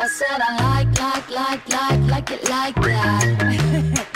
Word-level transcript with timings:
I 0.00 0.06
said 0.06 0.40
I 0.40 0.84
like, 0.84 1.00
like, 1.00 1.28
like, 1.30 1.68
like, 1.68 2.00
like 2.10 2.30
it 2.30 2.48
like 2.48 2.74
that. 2.76 4.06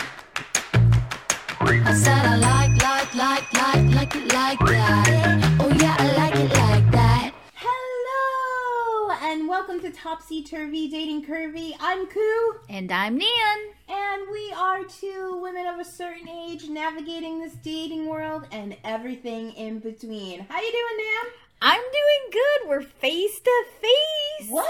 I 1.60 1.94
said 1.94 2.24
I 2.24 2.36
like, 2.36 2.82
like, 2.82 3.14
like, 3.14 3.52
like, 3.52 3.94
like 3.94 4.14
it 4.16 4.32
like 4.32 4.58
that. 4.60 5.56
Oh 5.60 5.68
yeah, 5.80 5.96
I 5.98 6.16
like 6.16 6.34
it 6.36 6.50
like 6.52 6.90
that. 6.92 7.32
Hello, 7.54 9.16
and 9.22 9.48
welcome 9.48 9.80
to 9.80 9.90
Topsy 9.90 10.42
Turvy 10.44 10.88
Dating 10.88 11.24
Curvy. 11.24 11.74
I'm 11.80 12.06
Koo, 12.06 12.54
And 12.68 12.90
I'm 12.92 13.18
Nan. 13.18 13.58
and 13.88 14.22
we 14.30 14.52
are 14.56 14.84
two 14.84 15.38
women 15.42 15.66
of 15.66 15.80
a 15.80 15.84
certain 15.84 16.28
age 16.28 16.68
navigating 16.68 17.40
this 17.40 17.54
dating 17.54 18.06
world 18.06 18.46
and 18.52 18.76
everything 18.84 19.52
in 19.52 19.80
between. 19.80 20.40
How 20.48 20.60
you 20.60 20.70
doing, 20.72 21.06
Nan? 21.06 21.32
I'm 21.64 21.80
doing 21.80 22.30
good. 22.32 22.68
We're 22.68 22.82
face 22.82 23.38
to 23.40 23.64
face. 23.80 24.31
What? 24.48 24.66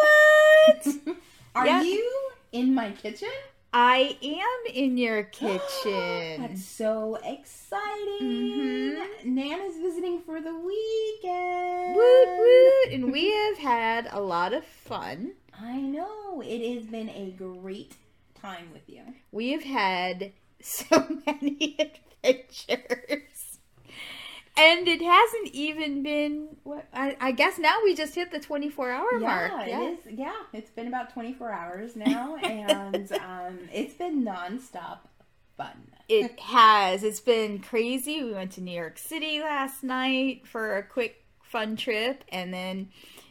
What? 0.00 0.86
Are 1.54 1.66
Yeah. 1.66 1.82
you 1.82 2.30
in 2.52 2.74
my 2.74 2.90
kitchen? 2.92 3.28
I 3.74 4.18
am 4.22 4.74
in 4.74 4.98
your 4.98 5.22
kitchen. 5.24 5.60
That's 6.42 6.64
so 6.64 7.16
exciting. 7.24 8.20
Mhm. 8.20 9.24
Nan 9.24 9.60
is 9.62 9.76
visiting 9.78 10.20
for 10.22 10.40
the 10.40 10.54
weekend. 10.54 11.96
woot 11.96 12.28
woot. 12.38 12.92
And 12.92 13.12
we 13.12 13.30
have 13.46 13.58
had 13.58 14.08
a 14.12 14.20
lot 14.20 14.52
of 14.52 14.64
fun. 14.64 15.32
I 15.58 15.76
know. 15.78 16.42
It 16.44 16.74
has 16.74 16.84
been 16.84 17.08
a 17.10 17.30
great 17.36 17.94
time 18.34 18.68
with 18.72 18.88
you. 18.88 19.02
We 19.30 19.52
have 19.52 19.62
had 19.62 20.32
so 20.60 21.06
many 21.26 21.76
adventures. 21.78 23.31
And 24.56 24.86
it 24.86 25.00
hasn't 25.00 25.48
even 25.54 26.02
been 26.02 26.56
what 26.62 26.86
I, 26.92 27.16
I 27.20 27.32
guess 27.32 27.58
now 27.58 27.78
we 27.82 27.94
just 27.94 28.14
hit 28.14 28.30
the 28.30 28.38
24 28.38 28.90
hour 28.90 29.18
mark. 29.18 29.52
Yeah, 29.66 29.80
it 29.80 29.98
is. 30.06 30.18
Yeah, 30.18 30.34
it's 30.52 30.70
been 30.70 30.88
about 30.88 31.12
24 31.12 31.50
hours 31.50 31.96
now, 31.96 32.36
and 32.42 33.10
um, 33.12 33.58
it's 33.72 33.94
been 33.94 34.24
nonstop 34.24 34.98
fun. 35.56 35.90
It 36.08 36.38
has. 36.38 37.02
It's 37.02 37.20
been 37.20 37.60
crazy. 37.60 38.22
We 38.22 38.32
went 38.32 38.52
to 38.52 38.60
New 38.60 38.76
York 38.76 38.98
City 38.98 39.40
last 39.40 39.82
night 39.82 40.46
for 40.46 40.76
a 40.76 40.82
quick 40.82 41.24
fun 41.52 41.76
trip 41.76 42.24
and 42.30 42.52
then 42.52 42.88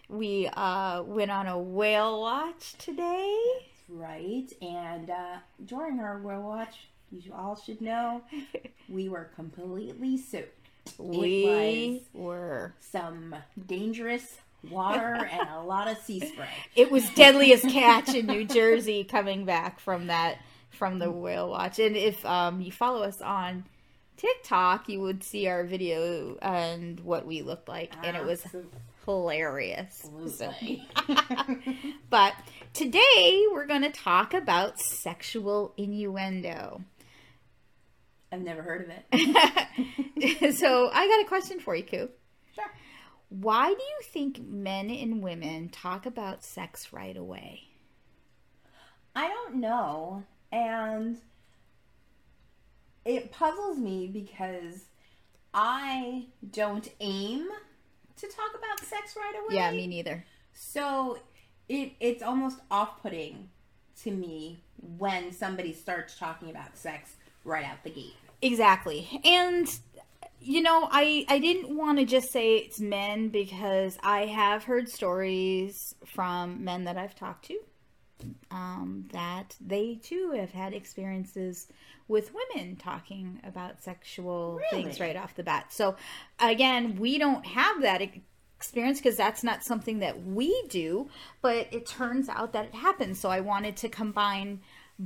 we 0.07 0.47
uh, 0.53 1.01
went 1.03 1.31
on 1.31 1.47
a 1.47 1.57
whale 1.57 2.21
watch 2.21 2.73
today. 2.77 3.41
Right, 3.89 4.47
and 4.61 5.09
uh, 5.09 5.37
during 5.65 5.99
our 5.99 6.19
whale 6.19 6.43
watch, 6.43 6.87
you 7.11 7.33
all 7.33 7.55
should 7.55 7.81
know, 7.81 8.21
we 8.89 9.09
were 9.09 9.31
completely 9.35 10.17
soaked. 10.17 10.60
We 10.97 12.03
were. 12.13 12.73
Some 12.79 13.35
dangerous 13.67 14.37
water 14.69 15.15
and 15.31 15.49
a 15.49 15.61
lot 15.61 15.87
of 15.87 15.97
sea 15.99 16.19
spray. 16.19 16.47
It 16.75 16.91
was 16.91 17.09
deadliest 17.11 17.67
catch 17.69 18.13
in 18.13 18.27
New 18.27 18.45
Jersey 18.45 19.03
coming 19.03 19.45
back 19.45 19.79
from 19.79 20.07
that 20.07 20.37
from 20.69 20.99
the 20.99 21.11
whale 21.11 21.49
watch. 21.49 21.79
And 21.79 21.95
if 21.97 22.23
um, 22.25 22.61
you 22.61 22.71
follow 22.71 23.03
us 23.03 23.21
on 23.21 23.65
TikTok, 24.17 24.87
you 24.87 25.01
would 25.01 25.23
see 25.23 25.47
our 25.47 25.63
video 25.63 26.37
and 26.41 26.99
what 27.01 27.25
we 27.25 27.41
looked 27.41 27.67
like, 27.67 27.93
and 28.03 28.15
it 28.15 28.23
was 28.25 28.45
hilarious. 29.05 30.07
So- 30.35 30.53
But 32.09 32.33
today 32.73 33.45
we're 33.51 33.65
going 33.65 33.81
to 33.83 33.89
talk 33.91 34.33
about 34.33 34.79
sexual 34.79 35.73
innuendo. 35.77 36.81
I've 38.31 38.41
never 38.41 38.61
heard 38.61 38.89
of 38.89 38.91
it. 39.11 40.55
so 40.57 40.89
I 40.93 41.07
got 41.07 41.25
a 41.25 41.27
question 41.27 41.59
for 41.59 41.75
you, 41.75 41.83
Koo. 41.83 42.09
Sure. 42.55 42.71
Why 43.29 43.67
do 43.67 43.81
you 43.81 43.99
think 44.03 44.41
men 44.41 44.89
and 44.89 45.21
women 45.21 45.69
talk 45.69 46.05
about 46.05 46.43
sex 46.43 46.93
right 46.93 47.15
away? 47.15 47.63
I 49.15 49.27
don't 49.27 49.55
know. 49.55 50.23
And 50.51 51.17
it 53.05 53.31
puzzles 53.31 53.77
me 53.77 54.07
because 54.07 54.85
I 55.53 56.27
don't 56.51 56.89
aim 56.99 57.47
to 58.17 58.27
talk 58.27 58.51
about 58.57 58.79
sex 58.87 59.15
right 59.15 59.33
away. 59.43 59.55
Yeah, 59.55 59.71
me 59.71 59.87
neither. 59.87 60.25
So 60.53 61.19
it 61.67 61.93
it's 61.99 62.23
almost 62.23 62.59
off-putting 62.69 63.49
to 64.03 64.11
me 64.11 64.63
when 64.97 65.31
somebody 65.31 65.73
starts 65.73 66.17
talking 66.17 66.49
about 66.49 66.77
sex 66.77 67.15
right 67.43 67.65
out 67.65 67.83
the 67.83 67.89
gate. 67.89 68.15
Exactly. 68.41 69.21
And 69.23 69.67
you 70.39 70.61
know, 70.61 70.87
I 70.91 71.25
I 71.29 71.39
didn't 71.39 71.75
want 71.75 71.99
to 71.99 72.05
just 72.05 72.31
say 72.31 72.57
it's 72.57 72.79
men 72.79 73.29
because 73.29 73.97
I 74.01 74.25
have 74.25 74.63
heard 74.63 74.89
stories 74.89 75.95
from 76.05 76.63
men 76.63 76.85
that 76.85 76.97
I've 76.97 77.15
talked 77.15 77.45
to 77.45 77.59
um, 78.49 79.05
that 79.11 79.55
they 79.59 79.99
too 80.01 80.31
have 80.35 80.51
had 80.51 80.73
experiences 80.73 81.67
with 82.07 82.31
women 82.33 82.75
talking 82.75 83.39
about 83.43 83.81
sexual 83.81 84.59
things 84.69 84.99
right 84.99 85.15
off 85.15 85.35
the 85.35 85.43
bat. 85.43 85.71
So 85.71 85.95
again, 86.39 86.97
we 86.97 87.17
don't 87.17 87.45
have 87.45 87.81
that 87.81 88.01
experience 88.57 88.99
because 88.99 89.17
that's 89.17 89.43
not 89.43 89.63
something 89.63 89.99
that 89.99 90.25
we 90.25 90.67
do, 90.69 91.09
but 91.41 91.67
it 91.71 91.85
turns 91.85 92.27
out 92.27 92.53
that 92.53 92.65
it 92.65 92.75
happens. 92.75 93.19
So 93.19 93.29
I 93.29 93.39
wanted 93.39 93.77
to 93.77 93.89
combine 93.89 94.61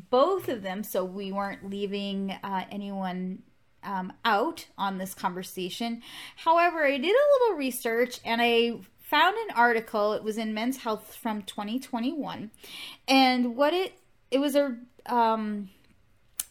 both 0.09 0.50
of 0.50 0.61
them 0.61 0.83
so 0.83 1.03
we 1.03 1.31
weren't 1.31 1.69
leaving 1.69 2.31
uh, 2.44 2.66
anyone 2.69 3.44
um, 3.83 4.13
out 4.25 4.66
on 4.78 4.97
this 4.97 5.13
conversation. 5.13 6.01
However, 6.35 6.85
I 6.85 6.97
did 6.97 7.16
a 7.16 7.44
little 7.44 7.57
research 7.57 8.19
and 8.25 8.41
I 8.41 8.79
found 9.00 9.38
an 9.38 9.55
article. 9.55 10.13
It 10.13 10.23
was 10.23 10.38
in 10.38 10.53
Men's 10.53 10.78
Health 10.78 11.16
from 11.16 11.44
2021, 11.44 12.51
and 13.07 13.55
what 13.55 13.73
it 13.73 14.00
it 14.31 14.39
was 14.39 14.55
a 14.55 14.75
um, 15.05 15.69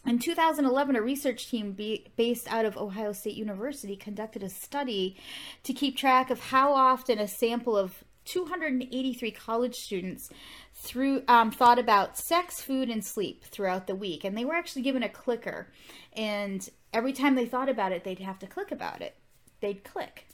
in 0.05 0.19
2011, 0.19 0.95
a 0.95 1.01
research 1.01 1.49
team 1.49 1.71
be, 1.71 2.05
based 2.15 2.51
out 2.51 2.65
of 2.65 2.77
Ohio 2.77 3.11
State 3.11 3.35
University 3.35 3.95
conducted 3.95 4.43
a 4.43 4.49
study 4.49 5.17
to 5.63 5.73
keep 5.73 5.97
track 5.97 6.29
of 6.29 6.39
how 6.39 6.73
often 6.73 7.17
a 7.17 7.27
sample 7.27 7.75
of 7.75 8.03
283 8.25 9.31
college 9.31 9.75
students 9.75 10.29
through 10.73 11.23
um, 11.27 11.51
thought 11.51 11.79
about 11.79 12.17
sex, 12.17 12.61
food, 12.61 12.89
and 12.89 13.05
sleep 13.05 13.43
throughout 13.45 13.87
the 13.87 13.95
week, 13.95 14.23
and 14.23 14.37
they 14.37 14.45
were 14.45 14.55
actually 14.55 14.81
given 14.81 15.03
a 15.03 15.09
clicker, 15.09 15.71
and 16.13 16.69
every 16.93 17.13
time 17.13 17.35
they 17.35 17.45
thought 17.45 17.69
about 17.69 17.91
it, 17.91 18.03
they'd 18.03 18.19
have 18.19 18.39
to 18.39 18.47
click 18.47 18.71
about 18.71 19.01
it. 19.01 19.15
They'd 19.61 19.83
click. 19.83 20.27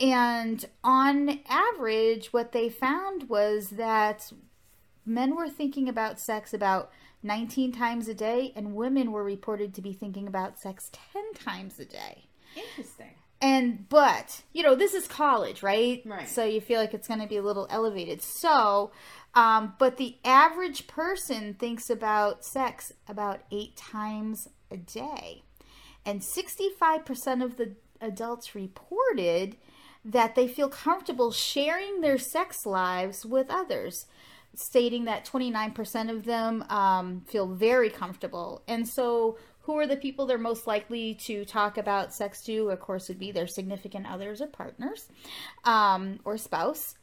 And 0.00 0.64
on 0.82 1.40
average, 1.48 2.32
what 2.32 2.52
they 2.52 2.70
found 2.70 3.28
was 3.28 3.70
that 3.70 4.32
men 5.04 5.36
were 5.36 5.50
thinking 5.50 5.88
about 5.88 6.18
sex 6.18 6.54
about 6.54 6.90
19 7.22 7.72
times 7.72 8.08
a 8.08 8.14
day, 8.14 8.52
and 8.56 8.74
women 8.74 9.12
were 9.12 9.24
reported 9.24 9.74
to 9.74 9.82
be 9.82 9.92
thinking 9.92 10.26
about 10.26 10.58
sex 10.58 10.90
10 11.12 11.34
times 11.34 11.78
a 11.78 11.84
day. 11.84 12.24
Interesting. 12.56 13.14
And, 13.42 13.88
but, 13.88 14.42
you 14.52 14.62
know, 14.62 14.74
this 14.74 14.92
is 14.92 15.08
college, 15.08 15.62
right? 15.62 16.02
Right. 16.04 16.28
So 16.28 16.44
you 16.44 16.60
feel 16.60 16.78
like 16.78 16.92
it's 16.92 17.08
going 17.08 17.20
to 17.20 17.26
be 17.26 17.38
a 17.38 17.42
little 17.42 17.66
elevated. 17.70 18.20
So, 18.20 18.90
um, 19.34 19.74
but 19.78 19.96
the 19.96 20.16
average 20.24 20.86
person 20.86 21.54
thinks 21.54 21.88
about 21.88 22.44
sex 22.44 22.92
about 23.08 23.40
eight 23.50 23.76
times 23.76 24.48
a 24.70 24.76
day. 24.76 25.42
And 26.04 26.20
65% 26.20 27.44
of 27.44 27.56
the 27.56 27.72
adults 28.00 28.54
reported 28.54 29.56
that 30.04 30.34
they 30.34 30.48
feel 30.48 30.68
comfortable 30.68 31.30
sharing 31.30 32.00
their 32.00 32.18
sex 32.18 32.64
lives 32.64 33.26
with 33.26 33.50
others, 33.50 34.06
stating 34.54 35.04
that 35.04 35.26
29% 35.26 36.10
of 36.10 36.24
them 36.24 36.64
um, 36.70 37.22
feel 37.26 37.46
very 37.46 37.90
comfortable. 37.90 38.62
And 38.66 38.88
so, 38.88 39.38
who 39.62 39.76
are 39.78 39.86
the 39.86 39.96
people 39.96 40.26
they're 40.26 40.38
most 40.38 40.66
likely 40.66 41.14
to 41.26 41.44
talk 41.44 41.78
about 41.78 42.14
sex 42.14 42.42
to? 42.44 42.70
Of 42.70 42.80
course, 42.80 43.08
would 43.08 43.18
be 43.18 43.32
their 43.32 43.46
significant 43.46 44.06
others 44.10 44.40
or 44.40 44.46
partners 44.46 45.06
um, 45.64 46.20
or 46.24 46.38
spouse, 46.38 46.94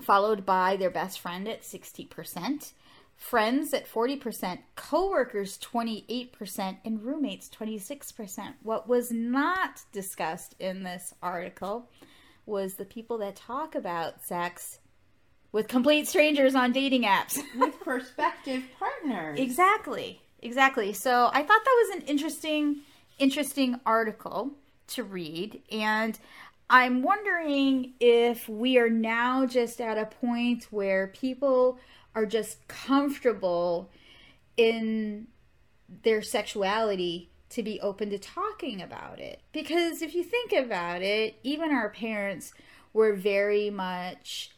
followed 0.00 0.44
by 0.44 0.76
their 0.76 0.90
best 0.90 1.20
friend 1.20 1.48
at 1.48 1.62
60%. 1.62 2.72
Friends 3.16 3.74
at 3.74 3.90
40%, 3.90 4.58
coworkers 4.76 5.58
28%, 5.58 6.76
and 6.84 7.02
roommates 7.02 7.48
26%. 7.48 8.54
What 8.62 8.88
was 8.88 9.10
not 9.10 9.82
discussed 9.90 10.54
in 10.60 10.84
this 10.84 11.12
article 11.20 11.90
was 12.46 12.74
the 12.74 12.84
people 12.84 13.18
that 13.18 13.34
talk 13.34 13.74
about 13.74 14.24
sex 14.24 14.78
with 15.50 15.66
complete 15.66 16.06
strangers 16.06 16.54
on 16.54 16.70
dating 16.70 17.02
apps. 17.02 17.38
With 17.56 17.80
prospective 17.80 18.62
partners. 18.78 19.40
exactly. 19.40 20.20
Exactly. 20.40 20.92
So 20.92 21.30
I 21.32 21.42
thought 21.42 21.64
that 21.64 21.86
was 21.88 21.96
an 21.96 22.02
interesting 22.06 22.80
interesting 23.18 23.80
article 23.84 24.52
to 24.86 25.02
read 25.02 25.60
and 25.72 26.18
I'm 26.70 27.02
wondering 27.02 27.94
if 27.98 28.48
we 28.48 28.78
are 28.78 28.90
now 28.90 29.46
just 29.46 29.80
at 29.80 29.96
a 29.96 30.04
point 30.04 30.68
where 30.70 31.08
people 31.08 31.78
are 32.14 32.26
just 32.26 32.68
comfortable 32.68 33.90
in 34.56 35.28
their 36.02 36.20
sexuality 36.20 37.30
to 37.50 37.62
be 37.62 37.80
open 37.80 38.10
to 38.10 38.18
talking 38.18 38.82
about 38.82 39.18
it. 39.18 39.40
Because 39.52 40.02
if 40.02 40.14
you 40.14 40.22
think 40.22 40.52
about 40.52 41.00
it, 41.00 41.36
even 41.42 41.70
our 41.70 41.88
parents 41.88 42.52
were 42.92 43.14
very 43.14 43.70
much 43.70 44.50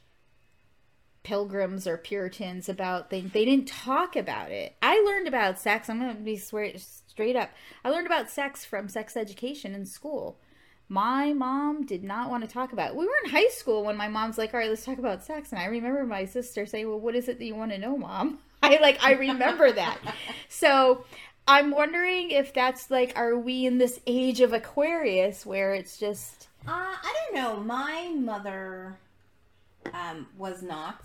pilgrims 1.23 1.87
or 1.87 1.97
Puritans 1.97 2.69
about 2.69 3.11
things. 3.11 3.33
They 3.33 3.45
didn't 3.45 3.69
talk 3.69 4.17
about 4.17 4.51
it. 4.51 4.75
I 4.83 5.01
learned 5.01 5.29
about 5.29 5.59
sex. 5.59 5.89
I'm 5.89 6.01
going 6.01 6.17
to 6.17 6.23
be 6.23 6.37
swear, 6.37 6.73
straight 6.77 7.37
up. 7.37 7.51
I 7.85 7.91
learned 7.91 8.07
about 8.07 8.31
sex 8.31 8.65
from 8.65 8.89
sex 8.89 9.17
education 9.17 9.75
in 9.75 9.87
school. 9.87 10.39
My 10.89 11.33
mom 11.33 11.87
did 11.87 12.03
not 12.03 12.31
want 12.31 12.43
to 12.43 12.53
talk 12.53 12.73
about 12.73 12.91
it. 12.91 12.97
We 12.97 13.07
were 13.07 13.13
in 13.25 13.31
high 13.31 13.49
school 13.49 13.85
when 13.85 13.97
my 13.97 14.09
mom's 14.09 14.39
like, 14.39 14.53
"All 14.53 14.59
right, 14.59 14.69
let's 14.69 14.85
talk 14.85 14.99
about 14.99 15.25
sex." 15.25 15.53
And 15.53 15.61
I 15.61 15.67
remember 15.67 16.05
my 16.05 16.25
sister 16.25 16.67
saying, 16.67 16.89
"Well, 16.89 16.99
what 16.99 17.15
is 17.15 17.29
it 17.29 17.39
that 17.39 17.45
you 17.45 17.55
want 17.55 17.71
to 17.71 17.79
know, 17.79 17.97
mom?" 17.97 18.41
I 18.63 18.79
like 18.81 19.03
I 19.03 19.13
remember 19.13 19.71
that. 19.71 19.99
So, 20.49 21.05
I'm 21.47 21.71
wondering 21.71 22.31
if 22.33 22.53
that's 22.53 22.91
like 22.91 23.13
are 23.17 23.39
we 23.39 23.67
in 23.67 23.79
this 23.79 24.01
age 24.07 24.41
of 24.41 24.53
Aquarius 24.53 25.47
where 25.47 25.75
it's 25.75 25.97
just 25.97 26.49
Uh, 26.67 26.73
I 26.73 27.15
don't 27.15 27.37
know. 27.37 27.63
My 27.63 28.13
mother 28.17 28.99
um, 29.95 30.27
was 30.37 30.63
not 30.63 31.05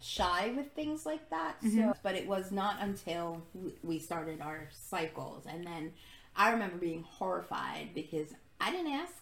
shy 0.00 0.52
with 0.56 0.72
things 0.72 1.06
like 1.06 1.30
that. 1.30 1.56
So, 1.62 1.68
mm-hmm. 1.68 1.90
but 2.02 2.14
it 2.14 2.26
was 2.26 2.52
not 2.52 2.76
until 2.80 3.42
we 3.82 3.98
started 3.98 4.40
our 4.40 4.68
cycles, 4.72 5.44
and 5.46 5.66
then 5.66 5.92
I 6.36 6.50
remember 6.50 6.76
being 6.76 7.02
horrified 7.02 7.90
because 7.94 8.28
I 8.60 8.70
didn't 8.70 8.92
ask. 8.92 9.12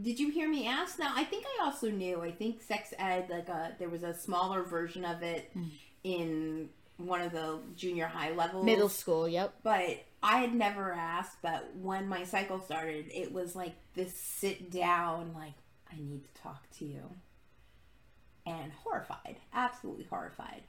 Did 0.00 0.20
you 0.20 0.30
hear 0.30 0.48
me 0.48 0.68
ask? 0.68 0.98
Now 0.98 1.12
I 1.14 1.24
think 1.24 1.44
I 1.46 1.64
also 1.64 1.90
knew. 1.90 2.22
I 2.22 2.30
think 2.30 2.62
sex 2.62 2.94
ed, 2.98 3.26
like 3.28 3.48
a, 3.48 3.74
there 3.78 3.88
was 3.88 4.04
a 4.04 4.14
smaller 4.14 4.62
version 4.62 5.04
of 5.04 5.22
it 5.22 5.50
mm. 5.56 5.68
in 6.04 6.68
one 6.96 7.20
of 7.20 7.32
the 7.32 7.58
junior 7.76 8.06
high 8.06 8.32
levels, 8.32 8.64
middle 8.64 8.88
school? 8.88 9.28
Yep. 9.28 9.54
but 9.62 10.04
I 10.22 10.38
had 10.38 10.54
never 10.54 10.92
asked. 10.92 11.38
But 11.42 11.74
when 11.76 12.08
my 12.08 12.24
cycle 12.24 12.60
started, 12.60 13.06
it 13.12 13.32
was 13.32 13.56
like 13.56 13.74
this 13.94 14.14
sit 14.14 14.70
down, 14.70 15.32
like, 15.34 15.54
I 15.90 15.96
need 15.96 16.22
to 16.24 16.42
talk 16.42 16.70
to 16.78 16.84
you. 16.84 17.10
And 18.50 18.72
horrified, 18.84 19.36
absolutely 19.52 20.04
horrified. 20.04 20.62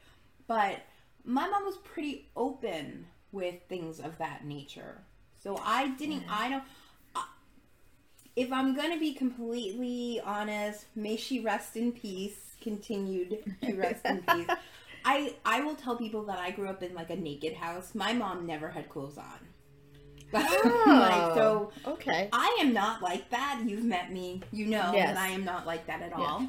But 0.47 0.79
my 1.23 1.47
mom 1.47 1.65
was 1.65 1.77
pretty 1.77 2.29
open 2.35 3.07
with 3.31 3.55
things 3.69 3.99
of 3.99 4.17
that 4.17 4.45
nature. 4.45 5.01
So 5.43 5.57
I 5.63 5.89
didn't, 5.89 6.23
I 6.29 6.49
don't, 6.49 6.63
if 8.35 8.51
I'm 8.51 8.75
going 8.75 8.91
to 8.93 8.99
be 8.99 9.13
completely 9.13 10.21
honest, 10.23 10.85
may 10.95 11.15
she 11.17 11.39
rest 11.39 11.75
in 11.75 11.91
peace, 11.91 12.55
continued 12.61 13.43
to 13.63 13.73
rest 13.75 14.05
in 14.05 14.21
peace. 14.23 14.47
I 15.05 15.33
I 15.43 15.61
will 15.61 15.73
tell 15.75 15.95
people 15.95 16.25
that 16.25 16.37
I 16.37 16.51
grew 16.51 16.67
up 16.69 16.83
in 16.83 16.93
like 16.93 17.09
a 17.09 17.15
naked 17.15 17.53
house. 17.53 17.95
My 17.95 18.13
mom 18.13 18.45
never 18.45 18.69
had 18.69 18.87
clothes 18.87 19.17
on. 19.17 19.47
like, 20.31 20.43
so 21.33 21.71
Oh, 21.85 21.91
okay. 21.93 22.29
I 22.31 22.59
am 22.61 22.71
not 22.73 23.01
like 23.01 23.29
that. 23.31 23.63
You've 23.65 23.83
met 23.83 24.13
me. 24.13 24.41
You 24.51 24.67
know 24.67 24.91
Yes. 24.93 25.07
that 25.07 25.17
I 25.17 25.29
am 25.29 25.43
not 25.43 25.65
like 25.65 25.87
that 25.87 26.01
at 26.01 26.13
all. 26.13 26.47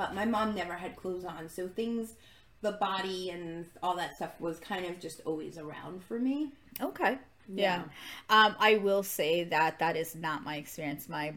But 0.00 0.14
my 0.14 0.24
mom 0.24 0.54
never 0.54 0.72
had 0.72 0.96
clothes 0.96 1.26
on. 1.26 1.50
So 1.50 1.68
things 1.68 2.14
the 2.62 2.72
body 2.72 3.28
and 3.28 3.66
all 3.82 3.96
that 3.96 4.16
stuff 4.16 4.30
was 4.40 4.58
kind 4.58 4.86
of 4.86 4.98
just 4.98 5.20
always 5.26 5.58
around 5.58 6.02
for 6.02 6.18
me. 6.18 6.52
Okay. 6.80 7.18
Yeah. 7.46 7.82
Um, 8.30 8.56
I 8.58 8.76
will 8.76 9.02
say 9.02 9.44
that 9.44 9.78
that 9.80 9.96
is 9.98 10.14
not 10.14 10.42
my 10.42 10.56
experience. 10.56 11.06
My, 11.06 11.34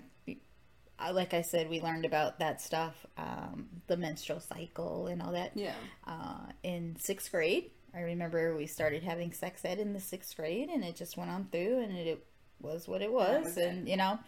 uh, 0.98 1.12
like 1.12 1.34
I 1.34 1.42
said, 1.42 1.70
we 1.70 1.82
learned 1.82 2.06
about 2.06 2.40
that 2.40 2.62
stuff, 2.62 3.06
um, 3.18 3.68
the 3.88 3.98
menstrual 3.98 4.40
cycle 4.40 5.08
and 5.08 5.22
all 5.22 5.34
that, 5.34 5.52
Yeah. 5.56 5.76
uh, 6.08 6.46
in 6.64 6.96
sixth 6.98 7.32
grade. 7.32 7.72
I 7.94 8.00
remember 8.00 8.56
we 8.56 8.68
started 8.68 9.04
having 9.04 9.34
sex 9.34 9.66
ed 9.66 9.78
in 9.78 9.92
the 9.92 10.00
sixth 10.00 10.38
grade, 10.38 10.70
and 10.70 10.86
it 10.86 10.96
just 10.96 11.18
went 11.18 11.30
on 11.32 11.50
through, 11.52 11.80
and 11.80 11.98
it, 11.98 12.08
it 12.08 12.26
was 12.62 12.88
what 12.88 13.02
it 13.02 13.12
was, 13.12 13.44
was 13.44 13.58
it. 13.58 13.68
and 13.68 13.90
you 13.90 13.98
know, 13.98 14.20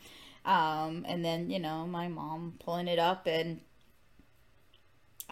um, 0.43 1.05
and 1.07 1.23
then 1.23 1.49
you 1.49 1.59
know, 1.59 1.87
my 1.87 2.09
mom 2.09 2.55
pulling 2.59 2.89
it 2.89 2.99
up, 2.99 3.27
and 3.27 3.61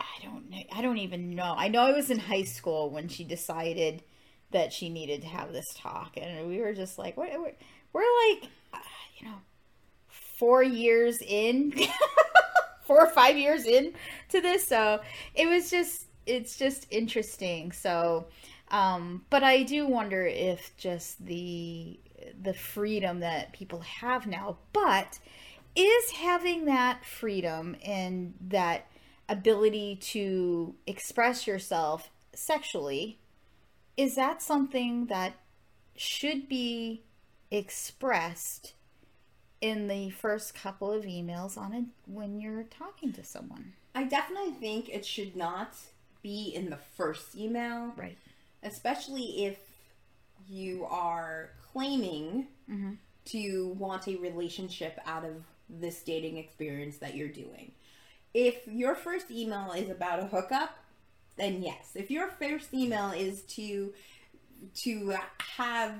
I 0.04 0.24
don't 0.24 0.50
know, 0.50 0.58
I 0.72 0.82
don't 0.82 0.98
even 0.98 1.36
know. 1.36 1.56
I 1.58 1.68
know 1.68 1.82
I 1.82 1.92
was 1.92 2.10
in 2.10 2.20
high 2.20 2.44
school 2.44 2.90
when 2.90 3.08
she 3.08 3.24
decided 3.24 4.04
that 4.52 4.72
she 4.72 4.90
needed 4.90 5.22
to 5.22 5.28
have 5.28 5.52
this 5.52 5.74
talk, 5.76 6.18
and 6.18 6.48
we 6.48 6.60
were 6.60 6.74
just 6.74 6.98
like, 6.98 7.18
we're, 7.18 7.54
we're, 7.94 8.30
like, 8.30 8.50
uh, 8.74 8.78
you 9.18 9.28
know, 9.28 9.38
four 10.08 10.62
years 10.64 11.22
in, 11.22 11.74
four 12.84 13.02
or 13.02 13.10
five 13.10 13.38
years 13.38 13.66
in 13.66 13.94
to 14.30 14.42
this, 14.42 14.68
so 14.68 15.00
it 15.34 15.48
was 15.48 15.72
just, 15.72 16.06
it's 16.26 16.58
just 16.58 16.86
interesting. 16.92 17.72
So, 17.72 18.28
um, 18.70 19.26
but 19.30 19.44
I 19.44 19.64
do 19.64 19.88
wonder 19.88 20.26
if 20.26 20.76
just 20.78 21.26
the 21.26 22.00
the 22.42 22.54
freedom 22.54 23.20
that 23.20 23.52
people 23.54 23.82
have 23.82 24.26
now, 24.28 24.58
but 24.72 25.20
is 25.76 26.12
having 26.12 26.66
that 26.66 27.04
freedom 27.04 27.76
and 27.84 28.34
that 28.48 28.88
ability 29.30 29.96
to 29.96 30.76
express 30.86 31.48
yourself 31.48 32.10
sexually 32.34 33.20
is 33.96 34.16
that 34.16 34.42
something 34.42 35.06
that 35.06 35.34
should 35.96 36.50
be 36.50 37.04
expressed 37.52 38.74
in 39.62 39.88
the 39.88 40.10
first 40.10 40.54
couple 40.54 40.92
of 40.92 41.04
emails 41.04 41.58
on 41.58 41.74
it 41.74 41.86
when 42.06 42.40
you're 42.40 42.64
talking 42.64 43.14
to 43.14 43.24
someone 43.24 43.74
I 43.96 44.06
definitely 44.06 44.52
think 44.54 44.90
it 44.90 45.06
should 45.06 45.36
not 45.36 45.76
be 46.24 46.52
in 46.56 46.70
the 46.70 46.80
first 46.98 47.36
email. 47.36 47.94
right 47.96 48.18
especially 48.64 49.46
if 49.46 49.58
you 50.48 50.86
are 50.86 51.52
claiming 51.72 52.48
mm-hmm. 52.70 52.94
to 53.26 53.76
want 53.78 54.08
a 54.08 54.16
relationship 54.18 55.00
out 55.06 55.26
of 55.26 55.44
this 55.70 56.02
dating 56.04 56.38
experience 56.38 56.98
that 56.98 57.16
you're 57.16 57.28
doing. 57.28 57.72
If 58.34 58.68
your 58.68 58.96
first 58.96 59.30
email 59.32 59.72
is 59.74 59.90
about 59.90 60.20
a 60.20 60.26
hookup, 60.26 60.78
then 61.38 61.62
yes. 61.62 61.92
If 61.96 62.10
your 62.12 62.28
first 62.28 62.74
email 62.74 63.12
is 63.12 63.42
to 63.56 63.94
to 64.76 65.16
have 65.58 65.94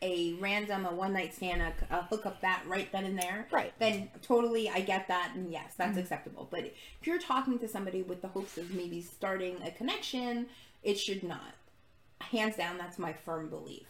a 0.00 0.32
random 0.34 0.86
a 0.86 0.94
one 0.94 1.12
night 1.12 1.34
stand 1.34 1.60
a, 1.60 1.72
a 1.90 2.02
hookup 2.04 2.40
that 2.40 2.62
right 2.66 2.90
then 2.92 3.04
and 3.04 3.18
there 3.18 3.46
Right. 3.50 3.72
then 3.78 4.08
totally 4.22 4.70
i 4.70 4.80
get 4.80 5.08
that 5.08 5.32
and 5.34 5.50
yes 5.50 5.74
that's 5.76 5.98
acceptable 5.98 6.46
but 6.50 6.60
if 6.60 6.72
you're 7.06 7.18
talking 7.18 7.58
to 7.58 7.68
somebody 7.68 8.02
with 8.02 8.22
the 8.22 8.28
hopes 8.28 8.56
of 8.56 8.72
maybe 8.72 9.02
starting 9.02 9.56
a 9.62 9.70
connection 9.72 10.46
it 10.84 10.98
should 10.98 11.22
not 11.24 11.52
hands 12.20 12.56
down 12.56 12.78
that's 12.78 12.98
my 12.98 13.12
firm 13.12 13.48
belief 13.50 13.88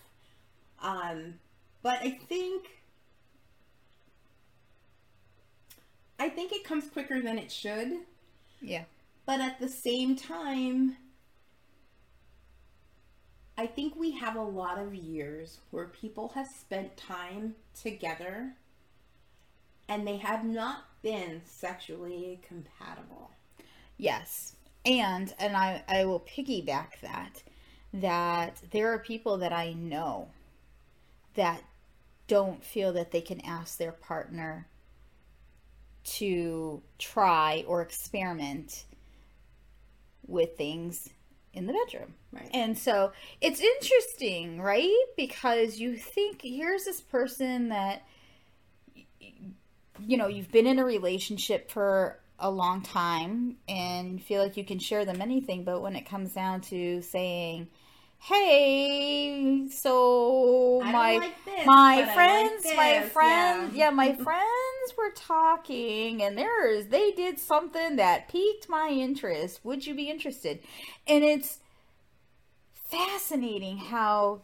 um 0.82 1.34
but 1.82 1.98
i 2.00 2.10
think 2.10 2.77
i 6.18 6.28
think 6.28 6.52
it 6.52 6.64
comes 6.64 6.88
quicker 6.90 7.20
than 7.20 7.38
it 7.38 7.50
should. 7.50 7.92
Yeah. 8.60 8.84
But 9.26 9.40
at 9.40 9.60
the 9.60 9.68
same 9.68 10.16
time 10.16 10.96
i 13.56 13.66
think 13.66 13.94
we 13.96 14.12
have 14.12 14.36
a 14.36 14.42
lot 14.42 14.78
of 14.78 14.94
years 14.94 15.58
where 15.70 15.88
people 15.88 16.28
have 16.34 16.46
spent 16.46 16.96
time 16.96 17.54
together 17.80 18.54
and 19.88 20.06
they 20.06 20.18
have 20.18 20.44
not 20.44 20.84
been 21.02 21.40
sexually 21.44 22.40
compatible. 22.46 23.30
Yes. 23.96 24.54
And 24.84 25.34
and 25.38 25.56
I 25.56 25.82
I 25.88 26.04
will 26.04 26.20
piggyback 26.20 27.00
that 27.02 27.42
that 27.92 28.60
there 28.70 28.92
are 28.92 28.98
people 28.98 29.38
that 29.38 29.52
I 29.52 29.72
know 29.72 30.28
that 31.34 31.62
don't 32.26 32.62
feel 32.62 32.92
that 32.92 33.10
they 33.10 33.20
can 33.20 33.40
ask 33.40 33.78
their 33.78 33.92
partner 33.92 34.67
to 36.16 36.82
try 36.98 37.64
or 37.66 37.82
experiment 37.82 38.84
with 40.26 40.56
things 40.56 41.08
in 41.54 41.66
the 41.66 41.72
bedroom. 41.72 42.14
Right. 42.32 42.50
And 42.52 42.78
so 42.78 43.12
it's 43.40 43.60
interesting, 43.60 44.60
right? 44.60 45.04
Because 45.16 45.78
you 45.78 45.96
think 45.96 46.42
here's 46.42 46.84
this 46.84 47.00
person 47.00 47.70
that 47.70 48.02
you 50.06 50.16
know, 50.16 50.28
you've 50.28 50.52
been 50.52 50.66
in 50.66 50.78
a 50.78 50.84
relationship 50.84 51.70
for 51.70 52.18
a 52.38 52.50
long 52.50 52.82
time 52.82 53.56
and 53.68 54.22
feel 54.22 54.42
like 54.42 54.56
you 54.56 54.64
can 54.64 54.78
share 54.78 55.04
them 55.04 55.20
anything, 55.20 55.64
but 55.64 55.80
when 55.80 55.96
it 55.96 56.06
comes 56.06 56.32
down 56.32 56.60
to 56.60 57.02
saying, 57.02 57.68
"Hey, 58.18 59.66
so 59.70 60.80
my 60.84 61.16
like 61.16 61.44
this, 61.44 61.66
my 61.66 61.74
I 61.74 61.96
like 62.04 62.14
friends, 62.14 62.66
my 62.76 63.00
friends, 63.08 63.74
yeah. 63.74 63.86
yeah, 63.86 63.90
my 63.90 64.12
friends 64.12 64.44
were 64.96 65.10
talking 65.10 66.22
and 66.22 66.36
there's 66.36 66.86
they 66.86 67.12
did 67.12 67.38
something 67.38 67.96
that 67.96 68.28
piqued 68.28 68.68
my 68.68 68.88
interest. 68.88 69.60
Would 69.64 69.86
you 69.86 69.94
be 69.94 70.10
interested?" 70.10 70.60
And 71.06 71.24
it's 71.24 71.60
fascinating 72.90 73.78
how 73.78 74.42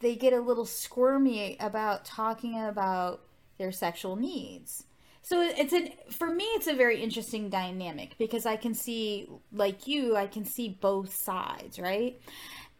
they 0.00 0.14
get 0.14 0.32
a 0.32 0.40
little 0.40 0.66
squirmy 0.66 1.56
about 1.58 2.04
talking 2.04 2.60
about 2.60 3.22
their 3.58 3.72
sexual 3.72 4.16
needs. 4.16 4.84
So 5.22 5.42
it's 5.42 5.72
an 5.72 5.90
for 6.10 6.30
me 6.30 6.44
it's 6.44 6.66
a 6.68 6.74
very 6.74 7.02
interesting 7.02 7.50
dynamic 7.50 8.16
because 8.18 8.46
I 8.46 8.56
can 8.56 8.74
see 8.74 9.28
like 9.52 9.86
you 9.86 10.16
I 10.16 10.26
can 10.26 10.44
see 10.44 10.78
both 10.80 11.14
sides, 11.14 11.78
right? 11.78 12.18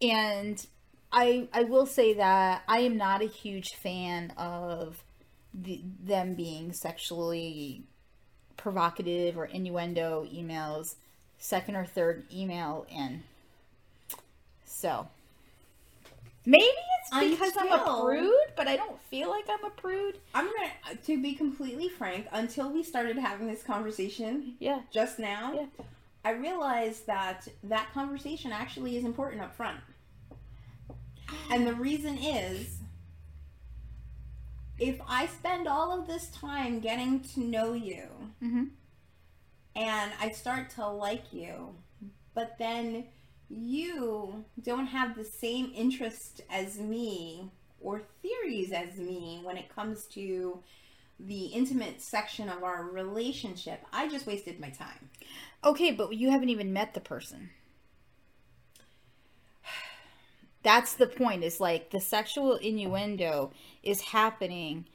And 0.01 0.65
I 1.13 1.49
I 1.53 1.65
will 1.65 1.87
say 1.87 2.15
that 2.15 2.63
I 2.67 2.81
am 2.81 2.97
not 2.97 3.23
a 3.23 3.27
huge 3.27 3.75
fan 3.83 4.33
of 4.39 5.05
the, 5.55 5.83
them 6.03 6.35
being 6.35 6.73
sexually 6.73 7.83
provocative 8.57 9.39
or 9.39 9.45
innuendo 9.47 10.27
emails 10.33 10.97
second 11.39 11.77
or 11.77 11.85
third 11.85 12.25
email 12.33 12.87
in. 12.91 13.23
So 14.65 15.09
maybe 16.45 16.65
it's 16.65 17.31
because 17.39 17.53
I'm 17.59 17.73
a 17.73 18.01
prude, 18.03 18.35
but 18.57 18.67
I 18.69 18.77
don't 18.77 19.01
feel 19.03 19.31
like 19.31 19.45
I'm 19.49 19.65
a 19.65 19.71
prude. 19.71 20.19
I'm 20.35 20.47
gonna, 20.47 20.97
to 21.05 21.23
be 21.23 21.35
completely 21.35 21.89
frank, 21.89 22.27
until 22.33 22.71
we 22.73 22.83
started 22.83 23.17
having 23.17 23.47
this 23.47 23.63
conversation 23.63 24.55
Yeah. 24.59 24.81
just 24.93 25.19
now, 25.19 25.53
Yeah. 25.55 25.85
I 26.25 26.33
realized 26.33 27.07
that 27.07 27.47
that 27.63 27.93
conversation 27.95 28.53
actually 28.53 28.97
is 28.97 29.05
important 29.05 29.41
up 29.41 29.55
front. 29.55 29.81
And 31.51 31.67
the 31.67 31.75
reason 31.75 32.19
is 32.19 32.78
if 34.79 35.01
I 35.09 35.27
spend 35.27 35.67
all 35.67 35.99
of 35.99 36.07
this 36.07 36.29
time 36.29 36.81
getting 36.81 37.21
to 37.35 37.41
know 37.41 37.73
you 37.73 38.05
Mm-hmm. 38.43 38.65
and 39.77 40.13
I 40.21 40.31
start 40.31 40.71
to 40.71 40.87
like 40.89 41.33
you, 41.33 41.75
but 42.35 42.57
then 42.59 43.05
you 43.49 44.45
don't 44.63 44.87
have 44.87 45.17
the 45.17 45.25
same 45.25 45.73
interest 45.75 46.43
as 46.51 46.79
me 46.79 47.51
or 47.81 48.03
theories 48.23 48.73
as 48.73 48.99
me 48.99 49.41
when 49.43 49.57
it 49.57 49.75
comes 49.75 50.05
to 50.07 50.61
the 51.21 51.47
intimate 51.47 52.01
section 52.01 52.49
of 52.49 52.63
our 52.63 52.85
relationship, 52.85 53.81
I 53.93 54.09
just 54.09 54.27
wasted 54.27 54.61
my 54.61 54.71
time. 54.71 55.11
Okay, 55.65 55.91
but 55.91 56.15
you 56.15 56.31
haven't 56.31 56.51
even 56.51 56.73
met 56.73 56.95
the 56.95 57.01
person. 57.01 57.51
That's 60.63 60.95
the 60.95 61.07
point. 61.07 61.45
Is 61.45 61.61
like 61.61 61.91
the 61.91 62.01
sexual 62.01 62.57
innuendo 62.57 63.53
is 63.83 64.01
happening 64.01 64.87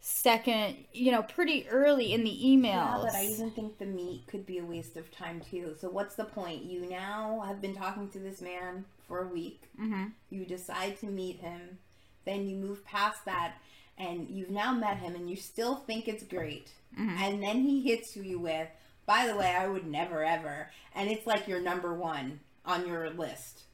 second, 0.00 0.76
you 0.92 1.10
know, 1.10 1.22
pretty 1.22 1.68
early 1.68 2.12
in 2.12 2.22
the 2.22 2.30
emails. 2.30 2.62
Yeah, 2.64 2.98
but 3.02 3.14
I 3.14 3.24
even 3.24 3.50
think 3.50 3.78
the 3.78 3.86
meet 3.86 4.26
could 4.28 4.46
be 4.46 4.58
a 4.58 4.64
waste 4.64 4.96
of 4.96 5.10
time 5.10 5.40
too. 5.40 5.74
So 5.80 5.88
what's 5.88 6.14
the 6.14 6.24
point? 6.24 6.62
You 6.62 6.88
now 6.88 7.42
have 7.46 7.60
been 7.60 7.74
talking 7.74 8.08
to 8.10 8.18
this 8.20 8.40
man 8.40 8.84
for 9.08 9.22
a 9.22 9.28
week. 9.28 9.62
Mhm. 9.80 10.12
You 10.30 10.44
decide 10.44 10.98
to 11.00 11.06
meet 11.06 11.40
him, 11.40 11.78
then 12.24 12.46
you 12.48 12.56
move 12.56 12.84
past 12.84 13.24
that, 13.24 13.54
and 13.98 14.28
you've 14.28 14.50
now 14.50 14.72
met 14.72 14.98
him, 14.98 15.16
and 15.16 15.28
you 15.28 15.36
still 15.36 15.76
think 15.76 16.06
it's 16.06 16.24
great. 16.24 16.72
And 16.96 17.42
then 17.42 17.62
he 17.62 17.82
hits 17.82 18.16
you 18.16 18.38
with, 18.38 18.68
"By 19.06 19.26
the 19.26 19.36
way, 19.36 19.54
I 19.54 19.66
would 19.66 19.86
never 19.86 20.24
ever," 20.24 20.70
and 20.94 21.10
it's 21.10 21.26
like 21.26 21.46
your 21.48 21.60
number 21.60 21.92
one 21.92 22.40
on 22.64 22.86
your 22.86 23.10
list. 23.10 23.64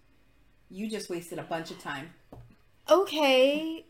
You 0.73 0.89
just 0.89 1.11
wasted 1.11 1.39
a 1.39 1.43
bunch 1.43 1.71
of 1.71 1.79
time. 1.79 2.11
Okay. 2.91 3.85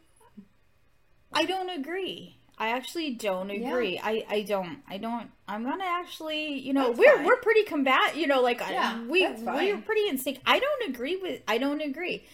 I 1.32 1.44
don't 1.44 1.70
agree. 1.70 2.36
I 2.58 2.70
actually 2.70 3.14
don't 3.14 3.50
agree. 3.50 4.00
I, 4.02 4.24
I 4.28 4.42
don't. 4.42 4.78
I 4.88 4.98
don't. 4.98 5.30
I'm 5.48 5.64
gonna 5.64 5.84
actually, 5.86 6.58
you 6.58 6.72
know, 6.72 6.88
That's 6.88 6.98
we're 6.98 7.16
fine. 7.16 7.24
we're 7.26 7.36
pretty 7.36 7.62
combat. 7.64 8.16
You 8.16 8.26
know, 8.26 8.40
like 8.42 8.60
I- 8.60 8.72
Yeah, 8.72 9.04
we 9.06 9.26
we're 9.26 9.80
pretty 9.80 10.08
in 10.08 10.18
sync. 10.18 10.40
I 10.44 10.58
don't 10.58 10.90
agree 10.90 11.16
with. 11.16 11.40
I 11.48 11.58
don't 11.58 11.80
agree. 11.80 12.24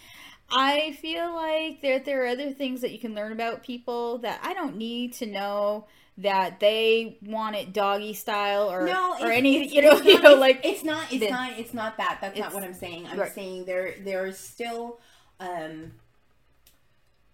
I 0.51 0.97
feel 1.01 1.33
like 1.33 1.81
there 1.81 1.99
there 1.99 2.23
are 2.23 2.27
other 2.27 2.51
things 2.51 2.81
that 2.81 2.91
you 2.91 2.99
can 2.99 3.13
learn 3.15 3.31
about 3.31 3.63
people 3.63 4.17
that 4.19 4.39
I 4.43 4.53
don't 4.53 4.77
need 4.77 5.13
to 5.13 5.25
know 5.27 5.85
that 6.19 6.59
they 6.59 7.17
want 7.23 7.55
it 7.55 7.71
doggy 7.73 8.13
style 8.13 8.69
or 8.71 8.85
no, 8.85 9.15
or 9.21 9.31
any 9.31 9.67
you 9.73 9.81
know 9.81 9.97
you 10.01 10.15
not- 10.15 10.23
know 10.23 10.35
like 10.35 10.59
it's 10.63 10.83
not 10.83 11.03
it's 11.11 11.19
the- 11.21 11.29
not 11.29 11.57
it's 11.57 11.73
not 11.73 11.97
that 11.97 12.19
that's 12.21 12.37
not 12.37 12.53
what 12.53 12.63
i'm 12.63 12.73
saying 12.73 13.05
i'm 13.07 13.17
right. 13.19 13.31
saying 13.33 13.65
there 13.65 13.95
there's 14.03 14.37
still 14.37 14.99
um 15.39 15.91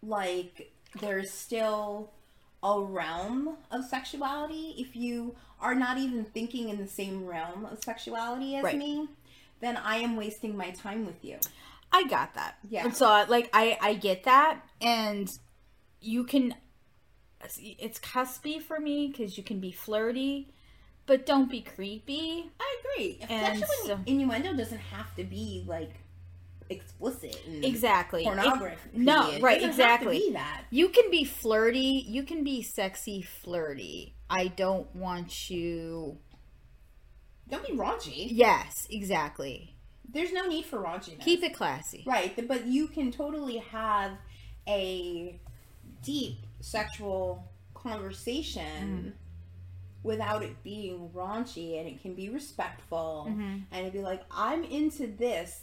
like 0.04 0.72
there's 1.00 1.32
still 1.32 2.12
a 2.64 2.80
realm 2.80 3.58
of 3.72 3.86
sexuality 3.86 4.76
if 4.78 4.96
you 4.96 5.36
are 5.60 5.76
not 5.76 5.98
even 5.98 6.24
thinking 6.26 6.70
in 6.70 6.78
the 6.78 6.88
same 6.88 7.26
realm 7.26 7.66
of 7.66 7.84
sexuality 7.84 8.56
as 8.56 8.64
Right. 8.64 8.78
me 8.78 9.08
then 9.62 9.78
i 9.78 9.98
am 9.98 10.16
wasting 10.16 10.56
my 10.56 10.72
time 10.72 11.06
with 11.06 11.24
you 11.24 11.38
I 11.92 12.04
got 12.08 12.34
that. 12.34 12.56
Yeah. 12.70 12.84
And 12.84 12.94
so 12.94 13.06
like 13.30 13.50
I 13.54 13.78
I 13.80 13.94
get 13.94 14.24
that 14.26 14.60
and 14.82 15.32
you 16.02 16.26
can 16.26 16.54
it's 17.62 18.00
cuspy 18.00 18.62
for 18.62 18.80
me 18.80 19.12
cuz 19.12 19.38
you 19.38 19.44
can 19.44 19.60
be 19.60 19.72
flirty 19.72 20.50
but 21.08 21.26
don't 21.26 21.50
be 21.52 21.62
creepy. 21.62 22.50
i 22.60 22.78
agree 22.80 23.20
And 23.30 23.60
sexual 23.60 23.86
so- 23.86 24.00
innuendo 24.06 24.54
doesn't 24.56 24.80
have 24.80 25.16
to 25.16 25.24
be 25.24 25.64
like 25.68 25.92
explicit 26.70 27.40
and 27.46 27.64
Exactly. 27.64 28.22
It- 28.24 28.26
pornography 28.26 28.90
no, 28.94 29.30
It 29.32 29.42
right, 29.42 29.62
exactly. 29.62 30.16
have 30.16 30.24
to 30.24 30.28
be 30.30 30.34
that 30.34 30.64
You 30.72 30.90
can 30.90 31.12
be 31.12 31.24
flirty, 31.24 32.04
you 32.08 32.24
can 32.24 32.44
be 32.44 32.64
sexy 32.64 33.22
flirty. 33.22 34.16
I 34.30 34.48
don't 34.48 34.94
want 34.96 35.50
you 35.52 36.18
don't 37.48 37.66
be 37.68 37.74
raunchy 37.74 38.28
Yes, 38.32 38.88
exactly. 38.90 39.76
there's 40.10 40.34
no 40.34 40.48
need 40.48 40.66
for 40.66 40.80
raunchiness 40.80 41.22
Keep 41.22 41.44
it 41.44 41.54
classy. 41.54 42.04
Right, 42.08 42.48
but 42.48 42.66
you 42.66 42.88
can 42.88 43.12
totally 43.12 43.58
have 43.58 44.14
a 44.68 45.40
deep 46.02 46.38
sexual 46.60 47.52
conversation 47.74 48.64
mm-hmm. 48.64 49.10
without 50.04 50.44
it 50.44 50.64
being 50.64 51.10
raunchy 51.14 51.80
and 51.80 51.88
it 51.88 52.02
can 52.02 52.16
be 52.16 52.30
respectful 52.30 53.28
mm-hmm. 53.30 53.60
and 53.72 53.82
it'd 53.82 53.94
be 53.94 54.02
like 54.02 54.24
I'm 54.32 54.64
into 54.64 55.08
this. 55.08 55.62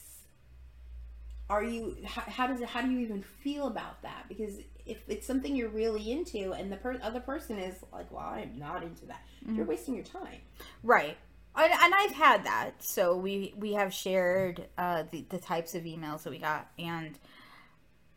Are 1.51 1.65
you 1.65 1.97
how, 2.05 2.23
how 2.23 2.47
does 2.47 2.61
it 2.61 2.69
how 2.69 2.83
do 2.83 2.91
you 2.91 3.01
even 3.01 3.23
feel 3.23 3.67
about 3.67 4.01
that? 4.03 4.25
Because 4.29 4.59
if 4.87 4.99
it's 5.09 5.27
something 5.27 5.55
you're 5.55 5.69
really 5.69 6.11
into 6.11 6.53
and 6.53 6.71
the 6.73 6.77
per- 6.77 7.01
other 7.03 7.21
person 7.21 7.59
is 7.59 7.77
like 7.93 8.11
well 8.11 8.27
I'm 8.27 8.59
not 8.59 8.83
into 8.83 9.07
that 9.07 9.23
mm-hmm. 9.45 9.57
you're 9.57 9.67
wasting 9.67 9.95
your 9.95 10.05
time. 10.05 10.41
Right. 10.83 11.17
And, 11.55 11.73
and 11.73 11.95
I've 11.95 12.13
had 12.13 12.45
that. 12.45 12.83
So 12.83 13.17
we 13.17 13.53
we 13.57 13.75
have 13.75 13.93
shared 13.93 14.69
uh, 14.79 15.05
the 15.11 15.27
the 15.29 15.39
types 15.39 15.75
of 15.75 15.83
emails 15.83 16.23
that 16.23 16.31
we 16.31 16.39
got, 16.39 16.71
and 16.79 17.19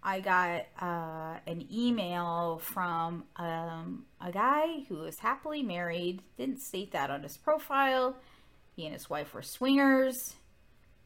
I 0.06 0.20
got 0.20 0.66
uh, 0.80 1.40
an 1.48 1.68
email 1.74 2.60
from 2.62 3.24
um, 3.38 4.06
a 4.22 4.32
guy 4.32 4.86
who 4.88 4.98
was 4.98 5.20
happily 5.20 5.64
married. 5.64 6.22
Didn't 6.38 6.62
state 6.62 6.92
that 6.92 7.10
on 7.10 7.24
his 7.24 7.38
profile. 7.38 8.16
He 8.76 8.86
and 8.86 8.94
his 8.94 9.10
wife 9.10 9.34
were 9.34 9.42
swingers. 9.42 10.36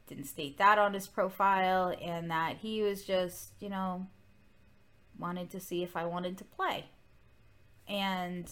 Didn't 0.08 0.26
state 0.26 0.58
that 0.58 0.78
on 0.78 0.94
his 0.94 1.08
profile, 1.08 1.96
and 2.02 2.30
that 2.30 2.58
he 2.58 2.82
was 2.82 3.06
just 3.06 3.54
you 3.60 3.70
know 3.70 4.06
wanted 5.18 5.50
to 5.52 5.60
see 5.60 5.84
if 5.84 5.96
I 5.96 6.06
wanted 6.06 6.38
to 6.40 6.44
play, 6.44 6.86
and 7.88 8.50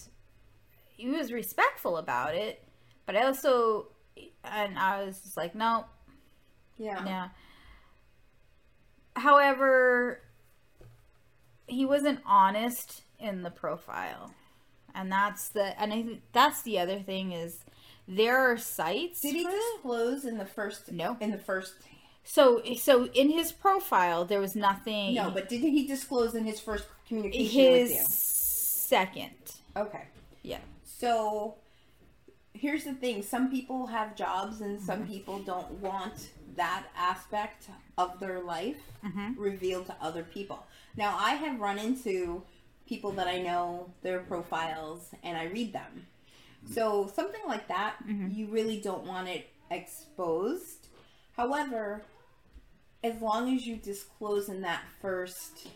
he 0.95 1.09
was 1.09 1.31
respectful 1.31 1.97
about 1.97 2.35
it 2.35 2.63
but 3.07 3.15
I 3.15 3.23
also, 3.23 3.87
and 4.43 4.77
I 4.77 5.03
was 5.05 5.19
just 5.21 5.37
like, 5.37 5.55
no, 5.55 5.85
yeah 6.77 7.03
yeah. 7.05 7.29
However, 9.15 10.19
he 11.67 11.86
wasn't 11.86 12.19
honest 12.25 13.03
in 13.19 13.43
the 13.43 13.51
profile, 13.51 14.33
and 14.95 15.12
that's 15.12 15.50
the, 15.50 15.79
and 15.79 15.93
I 15.93 16.01
think 16.01 16.21
that's 16.31 16.62
the 16.63 16.79
other 16.79 17.00
thing 17.00 17.31
is 17.31 17.59
there 18.07 18.38
are 18.51 18.57
sites. 18.57 19.21
did 19.21 19.36
he 19.36 19.43
disclose 19.45 20.25
in 20.25 20.38
the 20.38 20.45
first 20.45 20.91
No. 20.91 21.17
in 21.19 21.31
the 21.31 21.38
first 21.38 21.74
So, 22.24 22.62
so 22.75 23.07
in 23.07 23.29
his 23.29 23.51
profile, 23.51 24.25
there 24.25 24.39
was 24.39 24.55
nothing. 24.55 25.13
No, 25.13 25.29
but 25.29 25.50
did 25.50 25.62
he 25.62 25.88
disclose 25.88 26.36
in 26.36 26.45
his 26.45 26.59
first 26.59 26.86
communication 27.07 27.62
his 27.62 27.89
with 27.91 28.07
second. 28.07 29.36
Okay. 29.75 30.03
yeah, 30.43 30.59
So 30.83 31.55
here's 32.53 32.86
the 32.86 32.93
thing 32.93 33.21
some 33.21 33.51
people 33.51 33.88
have 33.88 34.15
jobs 34.15 34.62
and 34.62 34.81
some 34.81 35.01
mm-hmm. 35.01 35.12
people 35.12 35.39
don't 35.39 35.71
want 35.74 36.29
that 36.55 36.86
aspect 36.97 37.67
of 37.97 38.19
their 38.19 38.39
life 38.39 38.77
mm-hmm. 39.05 39.39
revealed 39.39 39.86
to 39.88 39.95
other 40.01 40.24
people. 40.24 40.65
Now, 40.97 41.15
I 41.17 41.35
have 41.35 41.59
run 41.59 41.77
into 41.77 42.43
people 42.87 43.11
that 43.11 43.27
I 43.27 43.39
know 43.39 43.93
their 44.01 44.19
profiles 44.19 45.11
and 45.23 45.37
I 45.37 45.45
read 45.45 45.71
them. 45.71 46.07
So 46.73 47.09
something 47.15 47.41
like 47.47 47.67
that, 47.67 47.95
mm-hmm. 48.05 48.31
you 48.31 48.47
really 48.47 48.81
don't 48.81 49.05
want 49.05 49.29
it 49.29 49.47
exposed. 49.69 50.87
However, 51.35 52.03
as 53.03 53.21
long 53.21 53.55
as 53.55 53.65
you 53.65 53.77
disclose 53.77 54.49
in 54.49 54.61
that 54.61 54.81
first 55.01 55.67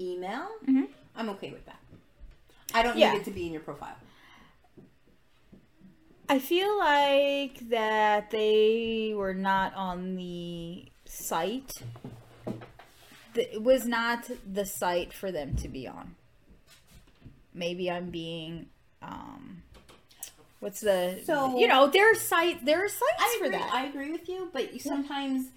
email, 0.00 0.48
mm-hmm. 0.64 0.84
I'm 1.14 1.30
okay 1.30 1.50
with 1.50 1.64
that. 1.66 1.80
I 2.74 2.82
don't 2.82 2.98
Yeah. 2.98 3.12
need 3.12 3.20
it 3.20 3.24
to 3.26 3.30
be 3.30 3.46
in 3.46 3.52
your 3.52 3.62
profile. 3.62 3.96
I 6.28 6.38
feel 6.38 6.78
like 6.78 7.68
that 7.70 8.30
they 8.30 9.12
were 9.16 9.34
not 9.34 9.74
on 9.74 10.16
the 10.16 10.86
site. 11.04 11.82
It 13.34 13.62
was 13.62 13.86
not 13.86 14.28
the 14.50 14.64
site 14.66 15.12
for 15.12 15.30
them 15.32 15.56
to 15.56 15.68
be 15.68 15.86
on. 15.86 16.14
Maybe 17.54 17.90
I'm 17.90 18.10
being, 18.10 18.66
um, 19.02 19.62
what's 20.60 20.80
the? 20.80 21.20
So- 21.24 21.58
you 21.58 21.66
know, 21.68 21.88
there 21.88 22.10
are 22.12 22.14
site 22.14 22.64
there 22.64 22.84
are 22.84 22.88
sites 22.88 23.12
I 23.18 23.36
for 23.38 23.46
agree. 23.46 23.58
that. 23.58 23.72
I 23.72 23.84
agree 23.86 24.12
with 24.12 24.28
you, 24.28 24.48
but 24.52 24.80
sometimes 24.80 25.48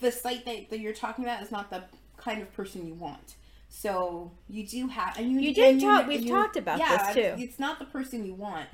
the 0.00 0.12
site 0.12 0.44
that, 0.44 0.70
that 0.70 0.80
you're 0.80 0.92
talking 0.92 1.24
about 1.24 1.42
is 1.42 1.50
not 1.50 1.70
the 1.70 1.84
kind 2.16 2.42
of 2.42 2.52
person 2.52 2.86
you 2.86 2.94
want. 2.94 3.36
So 3.70 4.30
you 4.48 4.66
do 4.66 4.88
have, 4.88 5.18
and 5.18 5.30
you, 5.30 5.40
You 5.40 5.54
did 5.54 5.80
talk- 5.80 6.00
and 6.00 6.08
we've 6.08 6.28
talked 6.28 6.56
about 6.56 6.78
yeah, 6.78 7.12
this, 7.12 7.14
too. 7.14 7.42
It's 7.42 7.58
not 7.58 7.78
the 7.78 7.84
person 7.84 8.24
you 8.24 8.34
want. 8.34 8.66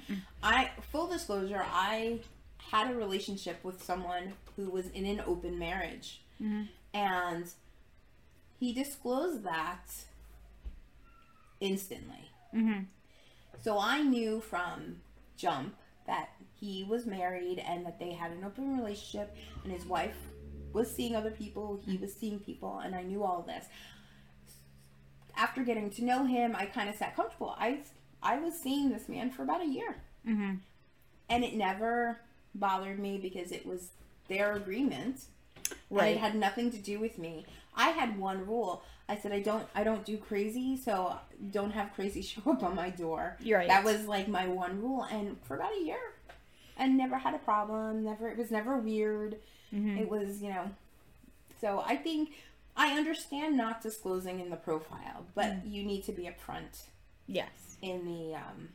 I 0.42 0.70
full 0.92 1.06
disclosure, 1.08 1.64
I 1.68 2.20
had 2.70 2.90
a 2.90 2.94
relationship 2.94 3.62
with 3.64 3.82
someone 3.82 4.32
who 4.56 4.70
was 4.70 4.88
in 4.88 5.04
an 5.06 5.22
open 5.26 5.58
marriage. 5.58 6.20
And 6.92 7.46
he 8.58 8.72
disclosed 8.72 9.44
that 9.44 9.86
instantly. 11.60 12.30
So 13.62 13.78
I 13.78 14.02
knew 14.02 14.40
from 14.40 14.96
jump 15.36 15.74
that 16.06 16.30
he 16.60 16.84
was 16.88 17.06
married 17.06 17.58
and 17.66 17.84
that 17.86 17.98
they 17.98 18.12
had 18.12 18.30
an 18.30 18.44
open 18.44 18.76
relationship 18.76 19.34
and 19.64 19.72
his 19.72 19.84
wife 19.86 20.16
was 20.72 20.90
seeing 20.90 21.14
other 21.16 21.30
people, 21.30 21.80
he 21.86 21.96
was 21.96 22.12
seeing 22.12 22.38
people, 22.40 22.80
and 22.80 22.94
I 22.94 23.02
knew 23.02 23.22
all 23.22 23.42
this. 23.42 23.66
After 25.36 25.62
getting 25.62 25.90
to 25.90 26.04
know 26.04 26.24
him, 26.24 26.54
I 26.56 26.66
kind 26.66 26.88
of 26.88 26.96
sat 26.96 27.16
comfortable. 27.16 27.54
I 27.58 27.78
I 28.22 28.38
was 28.38 28.54
seeing 28.54 28.90
this 28.90 29.08
man 29.08 29.30
for 29.30 29.42
about 29.42 29.62
a 29.62 29.66
year. 29.66 29.96
Mm-hmm. 30.26 30.54
And 31.28 31.44
it 31.44 31.54
never 31.54 32.18
bothered 32.54 32.98
me 32.98 33.18
because 33.18 33.50
it 33.52 33.66
was 33.66 33.90
their 34.28 34.54
agreement. 34.54 35.24
And 35.90 35.98
Right. 35.98 36.16
it 36.16 36.20
had 36.20 36.34
nothing 36.34 36.70
to 36.70 36.78
do 36.78 36.98
with 37.00 37.18
me. 37.18 37.46
I 37.76 37.90
had 37.90 38.18
one 38.18 38.46
rule. 38.46 38.82
I 39.08 39.16
said 39.16 39.32
I 39.32 39.40
don't 39.40 39.66
I 39.74 39.84
don't 39.84 40.04
do 40.04 40.16
crazy, 40.16 40.76
so 40.76 41.16
don't 41.50 41.72
have 41.72 41.92
crazy 41.94 42.22
show 42.30 42.42
up 42.50 42.62
on 42.62 42.74
my 42.74 42.90
door. 42.90 43.36
You're 43.40 43.58
right. 43.58 43.68
That 43.68 43.84
was 43.84 44.06
like 44.06 44.28
my 44.28 44.46
one 44.46 44.80
rule 44.80 45.02
and 45.04 45.36
for 45.44 45.56
about 45.56 45.72
a 45.78 45.82
year 45.84 45.98
I 46.78 46.86
never 46.88 47.16
had 47.18 47.34
a 47.34 47.38
problem, 47.38 48.02
never 48.04 48.28
it 48.28 48.36
was 48.38 48.50
never 48.50 48.76
weird. 48.78 49.36
Mm-hmm. 49.72 49.98
It 49.98 50.08
was, 50.08 50.42
you 50.42 50.50
know. 50.50 50.70
So 51.60 51.82
I 51.86 51.96
think 51.96 52.30
I 52.76 52.96
understand 52.96 53.56
not 53.56 53.80
disclosing 53.82 54.40
in 54.40 54.50
the 54.50 54.56
profile, 54.56 55.24
but 55.34 55.46
Mm. 55.46 55.72
you 55.72 55.82
need 55.84 56.02
to 56.04 56.12
be 56.12 56.24
upfront 56.24 56.82
Yes. 57.26 57.76
in 57.82 58.04
the 58.04 58.34
um, 58.36 58.68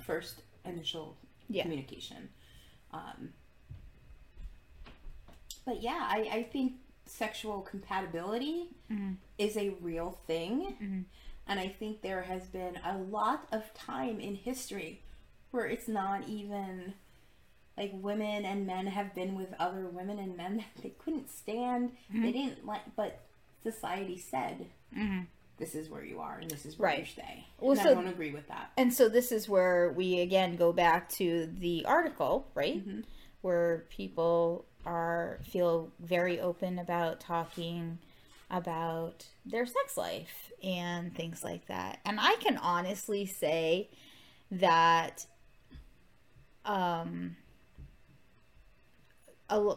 first 0.00 0.42
initial 0.64 1.16
Yeah. 1.48 1.62
communication. 1.62 2.28
Um, 2.92 3.32
but 5.64 5.80
yeah, 5.82 5.98
I, 6.00 6.28
I 6.32 6.42
think 6.52 6.72
sexual 7.06 7.60
compatibility 7.60 8.68
mm-hmm. 8.90 9.12
is 9.38 9.56
a 9.56 9.74
real 9.80 10.18
thing. 10.26 10.76
Mm-hmm. 10.82 11.00
And 11.46 11.60
I 11.60 11.68
think 11.68 12.00
there 12.00 12.22
has 12.22 12.46
been 12.46 12.78
a 12.84 12.98
lot 12.98 13.46
of 13.52 13.72
time 13.74 14.20
in 14.20 14.34
history 14.34 15.02
where 15.50 15.66
it's 15.66 15.88
not 15.88 16.26
even 16.26 16.94
like 17.76 17.92
women 17.94 18.44
and 18.44 18.66
men 18.66 18.86
have 18.86 19.14
been 19.14 19.34
with 19.34 19.48
other 19.58 19.86
women 19.86 20.18
and 20.18 20.36
men 20.36 20.58
that 20.58 20.66
they 20.82 20.90
couldn't 20.90 21.30
stand. 21.30 21.92
They 22.10 22.18
mm-hmm. 22.18 22.30
didn't 22.30 22.66
like, 22.66 22.96
but 22.96 23.20
society 23.62 24.18
said, 24.18 24.66
this 25.58 25.74
is 25.74 25.88
where 25.88 26.04
you 26.04 26.20
are 26.20 26.38
and 26.38 26.50
this 26.50 26.66
is 26.66 26.78
where 26.78 26.90
you 26.90 26.98
Right. 26.98 27.06
stay. 27.06 27.46
Well, 27.60 27.72
and 27.72 27.80
so- 27.80 27.90
I 27.90 27.94
don't 27.94 28.08
agree 28.08 28.32
with 28.32 28.48
that. 28.48 28.72
And 28.76 28.92
so 28.92 29.08
this 29.08 29.32
is 29.32 29.48
where 29.48 29.92
we 29.92 30.20
again 30.20 30.56
go 30.56 30.72
back 30.72 31.08
to 31.10 31.46
the 31.46 31.84
article, 31.84 32.50
right? 32.54 32.82
Where 33.42 33.84
people 33.90 34.64
are 34.86 35.38
feel 35.42 35.90
very 36.00 36.40
open 36.40 36.78
about 36.78 37.20
talking 37.20 37.98
about 38.50 39.26
their 39.46 39.66
sex 39.66 39.96
life 39.96 40.52
and 40.62 41.14
things 41.14 41.42
like 41.42 41.66
that. 41.66 42.00
And 42.04 42.18
I 42.20 42.36
can 42.36 42.56
honestly 42.58 43.26
say 43.26 43.90
that 44.50 45.26
um 46.64 47.36
a, 49.50 49.74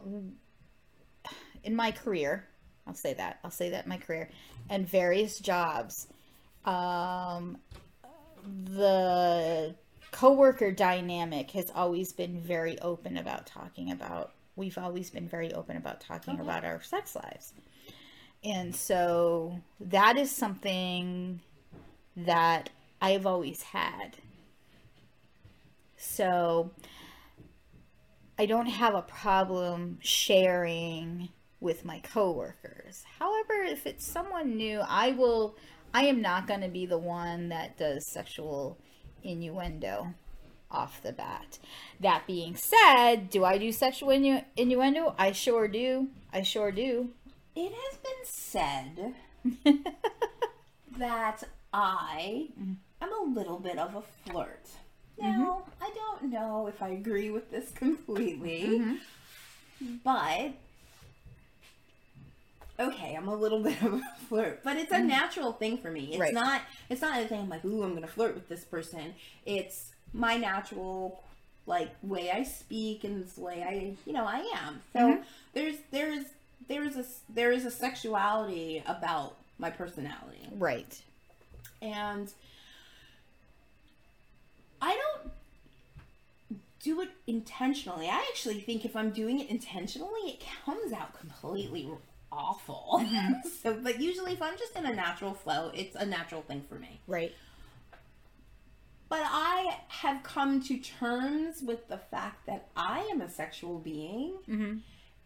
in 1.64 1.76
my 1.76 1.92
career, 1.92 2.48
I'll 2.86 2.94
say 2.94 3.14
that. 3.16 3.40
I'll 3.44 3.52
say 3.52 3.70
that 3.72 3.84
in 3.86 3.90
my 3.90 3.98
career 3.98 4.30
and 4.70 4.88
various 4.88 5.40
jobs 5.40 6.08
um 6.66 7.58
the 8.66 9.76
coworker 10.12 10.72
dynamic 10.72 11.52
has 11.52 11.70
always 11.76 12.14
been 12.14 12.40
very 12.40 12.80
open 12.80 13.18
about 13.18 13.46
talking 13.46 13.92
about 13.92 14.34
we've 14.58 14.78
always 14.78 15.10
been 15.10 15.28
very 15.30 15.54
open 15.54 15.78
about 15.78 16.02
talking 16.02 16.34
Okay. 16.34 16.44
about 16.44 16.66
our 16.66 16.82
sex 16.82 17.16
lives. 17.16 17.54
And 18.44 18.76
so 18.76 19.60
that 19.80 20.18
is 20.18 20.30
something 20.32 21.40
that 22.18 22.70
i've 23.02 23.26
always 23.26 23.62
had. 23.62 24.18
So 25.96 26.72
i 28.38 28.46
don't 28.46 28.68
have 28.68 28.96
a 28.96 29.02
problem 29.02 29.98
sharing 30.02 31.30
with 31.60 31.86
my 31.86 32.00
coworkers. 32.00 33.04
However 33.20 33.64
if 33.64 33.86
it's 33.88 34.06
someone 34.06 34.58
new 34.58 34.80
i 34.88 35.12
will 35.12 35.56
i 35.94 36.04
am 36.04 36.22
not 36.22 36.48
going 36.48 36.62
to 36.62 36.68
be 36.68 36.86
the 36.86 36.98
one 36.98 37.50
that 37.50 37.78
does 37.78 38.06
sexual 38.06 38.78
innuendo 39.24 40.14
off 40.70 41.02
the 41.02 41.12
bat 41.14 41.60
that 42.00 42.26
being 42.28 42.56
said 42.56 43.30
do 43.30 43.44
i 43.46 43.58
do 43.58 43.72
sexual 43.72 44.10
innu- 44.10 44.44
innuendo 44.58 45.16
i 45.18 45.32
sure 45.32 45.68
do 45.68 46.08
i 46.34 46.42
sure 46.42 46.72
do 46.72 47.10
It 47.56 47.72
has 47.74 47.98
been 47.98 48.24
said 48.24 49.14
that 50.98 51.44
I 51.74 52.50
mm-hmm. 52.60 52.74
am 53.02 53.14
a 53.14 53.34
little 53.34 53.60
bit 53.60 53.78
of 53.78 53.96
a 53.96 54.02
flirt. 54.30 54.66
Mm-hmm. 55.22 55.42
Now, 55.42 55.64
I 55.82 55.90
don't 55.96 56.32
know 56.32 56.68
if 56.68 56.82
I 56.82 56.90
agree 56.90 57.30
with 57.32 57.50
this 57.52 57.72
completely, 57.72 58.82
mm-hmm. 59.82 59.96
but 60.04 60.52
okay, 62.80 63.16
I'm 63.16 63.28
a 63.28 63.36
little 63.36 63.60
bit 63.64 63.82
of 63.82 63.94
a 63.96 64.02
flirt, 64.28 64.64
but 64.64 64.78
it's 64.78 64.92
a 64.92 65.00
natural 65.00 65.54
thing 65.54 65.78
for 65.78 65.90
me. 65.92 66.10
It's 66.12 66.20
Right. 66.20 66.34
not. 66.34 66.62
It's 66.90 67.02
not 67.02 67.20
a 67.22 67.28
thing 67.28 67.42
I'm 67.42 67.50
like, 67.50 67.66
ooh, 67.66 67.84
I'm 67.84 67.94
gonna 67.94 68.08
flirt 68.08 68.36
with 68.36 68.48
this 68.50 68.64
person. 68.64 69.16
It's 69.46 69.94
my 70.14 70.38
natural 70.38 71.24
like 71.66 71.90
way 72.02 72.32
I 72.32 72.44
speak 72.44 73.04
and 73.04 73.28
the 73.28 73.42
way 73.42 73.64
I, 73.64 73.96
you 74.06 74.14
know, 74.14 74.26
I 74.26 74.40
am. 74.56 74.82
So 74.94 75.00
mm-hmm. 75.00 75.22
there's 75.54 75.76
there's 75.92 76.26
there's 76.68 76.96
a 76.96 77.06
there 77.30 77.52
is 77.52 77.66
a 77.66 77.72
sexuality 77.72 78.84
about 78.88 79.38
my 79.60 79.70
personality 79.70 80.48
right 80.58 81.02
and 81.82 82.32
I 84.82 84.96
don't 84.96 85.32
do 86.80 87.02
it 87.02 87.10
intentionally. 87.26 88.08
I 88.08 88.26
actually 88.30 88.60
think 88.62 88.86
if 88.86 88.96
I'm 88.96 89.10
doing 89.10 89.40
it 89.40 89.50
intentionally, 89.50 90.22
it 90.30 90.44
comes 90.66 90.94
out 90.94 91.18
completely 91.20 91.90
awful. 92.32 93.02
Mm-hmm. 93.02 93.48
so, 93.64 93.80
but 93.82 94.00
usually, 94.00 94.34
if 94.34 94.42
I'm 94.42 94.58
just 94.58 94.76
in 94.76 94.86
a 94.86 94.94
natural 94.94 95.34
flow, 95.34 95.72
it's 95.74 95.96
a 95.96 96.06
natural 96.06 96.42
thing 96.42 96.64
for 96.70 96.76
me. 96.76 97.02
right 97.08 97.34
But 99.10 99.22
I 99.24 99.80
have 99.88 100.22
come 100.24 100.62
to 100.64 100.78
terms 100.78 101.62
with 101.62 101.88
the 101.88 101.98
fact 101.98 102.46
that 102.48 102.70
I 102.76 103.00
am 103.12 103.22
a 103.22 103.30
sexual 103.30 103.80
being, 103.80 104.38
Mhm. 104.48 104.82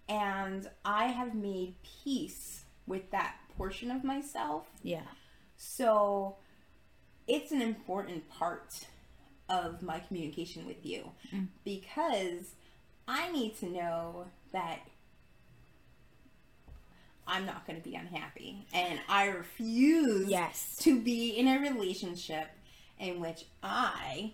and 0.07 0.69
I 0.85 1.05
have 1.07 1.33
made 1.33 1.75
peace 2.03 2.65
with 2.85 3.09
that 3.11 3.37
portion 3.57 3.89
of 3.91 4.03
myself. 4.03 4.67
yeah 4.83 5.05
So 5.57 6.37
it's 7.27 7.51
an 7.51 7.61
important 7.61 8.27
part 8.29 8.87
of 9.47 9.81
my 9.83 9.99
communication 9.99 10.65
with 10.65 10.83
you 10.85 11.11
because 11.63 12.55
I 13.07 13.31
need 13.31 13.57
to 13.57 13.67
know 13.67 14.27
that 14.51 14.79
I'm 17.27 17.45
not 17.45 17.65
going 17.67 17.79
to 17.81 17.87
be 17.87 17.95
unhappy 17.95 18.65
and 18.73 18.99
I 19.07 19.27
refuse 19.27 20.27
yes 20.29 20.75
to 20.77 20.99
be 20.99 21.29
in 21.37 21.47
a 21.47 21.59
relationship 21.59 22.47
in 23.01 23.19
which 23.19 23.45
I 23.61 24.31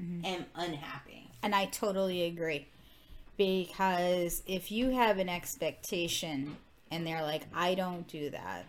am 0.00 0.46
unhappy. 0.56 1.30
And 1.42 1.54
I 1.54 1.66
totally 1.66 2.24
agree. 2.24 2.66
Because 3.36 4.42
if 4.46 4.72
you 4.72 4.90
have 4.90 5.18
an 5.18 5.28
expectation 5.28 6.56
and 6.90 7.06
they're 7.06 7.22
like, 7.22 7.42
I 7.54 7.74
don't 7.74 8.08
do 8.08 8.30
that, 8.30 8.66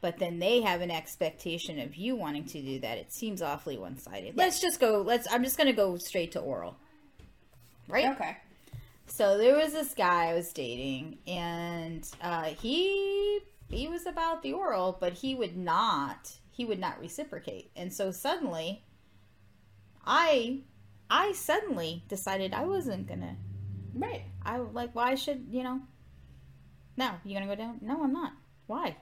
but 0.00 0.18
then 0.18 0.38
they 0.38 0.60
have 0.60 0.80
an 0.82 0.90
expectation 0.90 1.78
of 1.78 1.96
you 1.96 2.16
wanting 2.16 2.44
to 2.46 2.60
do 2.60 2.80
that, 2.80 2.98
it 2.98 3.12
seems 3.12 3.40
awfully 3.40 3.78
one 3.78 3.96
sided. 3.98 4.36
Let's 4.36 4.60
just 4.60 4.80
go, 4.80 5.00
let's, 5.00 5.26
I'm 5.32 5.44
just 5.44 5.56
going 5.56 5.68
to 5.68 5.72
go 5.72 5.96
straight 5.96 6.32
to 6.32 6.40
oral. 6.40 6.76
Right? 7.88 8.06
Okay. 8.16 8.36
So 9.06 9.38
there 9.38 9.54
was 9.56 9.72
this 9.72 9.94
guy 9.94 10.30
I 10.30 10.34
was 10.34 10.52
dating, 10.52 11.18
and 11.26 12.08
uh, 12.22 12.44
he 12.44 13.40
he 13.68 13.86
was 13.86 14.06
about 14.06 14.42
the 14.42 14.54
oral, 14.54 14.96
but 14.98 15.12
he 15.12 15.34
would 15.34 15.56
not 15.56 16.32
he 16.54 16.64
would 16.64 16.78
not 16.78 17.00
reciprocate, 17.00 17.72
and 17.74 17.92
so 17.92 18.12
suddenly, 18.12 18.84
I 20.06 20.60
I 21.10 21.32
suddenly 21.32 22.04
decided 22.08 22.54
I 22.54 22.64
wasn't 22.64 23.08
gonna. 23.08 23.36
Right. 23.92 24.22
I 24.44 24.58
like 24.58 24.94
why 24.94 25.16
should 25.16 25.46
you 25.50 25.64
know? 25.64 25.80
No, 26.96 27.10
you 27.24 27.34
gonna 27.34 27.46
go 27.46 27.56
down? 27.56 27.78
No, 27.82 28.04
I'm 28.04 28.12
not. 28.12 28.34
Why? 28.66 28.96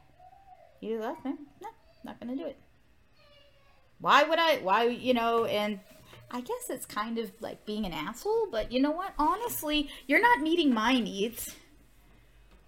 You 0.80 0.96
do 0.96 1.02
left 1.02 1.24
me? 1.26 1.34
No, 1.60 1.68
not 2.04 2.18
gonna 2.18 2.36
do 2.36 2.46
it. 2.46 2.58
Why 4.00 4.24
would 4.24 4.38
I? 4.38 4.56
Why 4.58 4.84
you 4.84 5.12
know? 5.12 5.44
And 5.44 5.78
I 6.30 6.40
guess 6.40 6.70
it's 6.70 6.86
kind 6.86 7.18
of 7.18 7.30
like 7.40 7.66
being 7.66 7.84
an 7.84 7.92
asshole, 7.92 8.48
but 8.50 8.72
you 8.72 8.80
know 8.80 8.92
what? 8.92 9.12
Honestly, 9.18 9.90
you're 10.06 10.22
not 10.22 10.40
meeting 10.40 10.72
my 10.72 10.98
needs. 10.98 11.54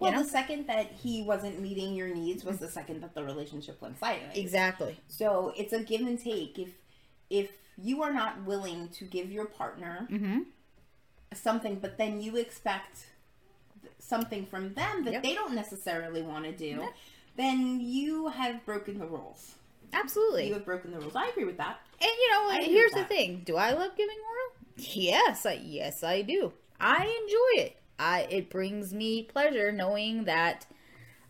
Well, 0.05 0.13
know? 0.13 0.23
the 0.23 0.29
second 0.29 0.67
that 0.67 0.87
he 0.91 1.21
wasn't 1.23 1.59
meeting 1.59 1.93
your 1.95 2.07
needs 2.07 2.43
was 2.43 2.57
the 2.57 2.67
second 2.69 3.01
that 3.01 3.13
the 3.13 3.23
relationship 3.23 3.81
went 3.81 3.99
sideways. 3.99 4.35
Exactly. 4.37 4.97
So 5.07 5.53
it's 5.57 5.73
a 5.73 5.83
give 5.83 6.01
and 6.01 6.19
take. 6.19 6.57
If 6.59 6.69
if 7.29 7.51
you 7.77 8.01
are 8.03 8.13
not 8.13 8.43
willing 8.43 8.89
to 8.89 9.05
give 9.05 9.31
your 9.31 9.45
partner 9.45 10.07
Mm-hmm. 10.11 10.39
something, 11.33 11.79
but 11.79 11.97
then 11.97 12.21
you 12.21 12.37
expect 12.37 13.07
something 13.99 14.45
from 14.45 14.73
them 14.73 15.03
that 15.03 15.13
Yep. 15.13 15.23
they 15.23 15.33
don't 15.33 15.53
necessarily 15.53 16.21
want 16.21 16.45
to 16.45 16.51
do, 16.51 16.65
Yeah. 16.81 16.89
then 17.35 17.79
you 17.81 18.29
have 18.29 18.65
broken 18.65 18.99
the 18.99 19.07
rules. 19.07 19.55
Absolutely. 19.93 20.47
You 20.47 20.53
have 20.53 20.65
broken 20.65 20.91
the 20.91 20.99
rules. 20.99 21.15
I 21.15 21.27
agree 21.27 21.45
with 21.45 21.57
that. 21.57 21.79
And 22.01 22.09
you 22.09 22.29
know, 22.31 22.49
I 22.49 22.61
here's 22.63 22.91
the 22.91 23.03
thing: 23.05 23.41
Do 23.45 23.55
I 23.57 23.71
love 23.71 23.95
giving 23.95 24.17
oral? 24.17 24.51
Yes, 24.77 25.45
I 25.45 25.53
yes 25.53 26.03
I 26.03 26.21
do. 26.21 26.51
I 26.79 27.03
enjoy 27.05 27.63
it. 27.65 27.77
I 27.97 28.27
it 28.29 28.49
brings 28.49 28.93
me 28.93 29.23
pleasure 29.23 29.71
knowing 29.71 30.25
that 30.25 30.65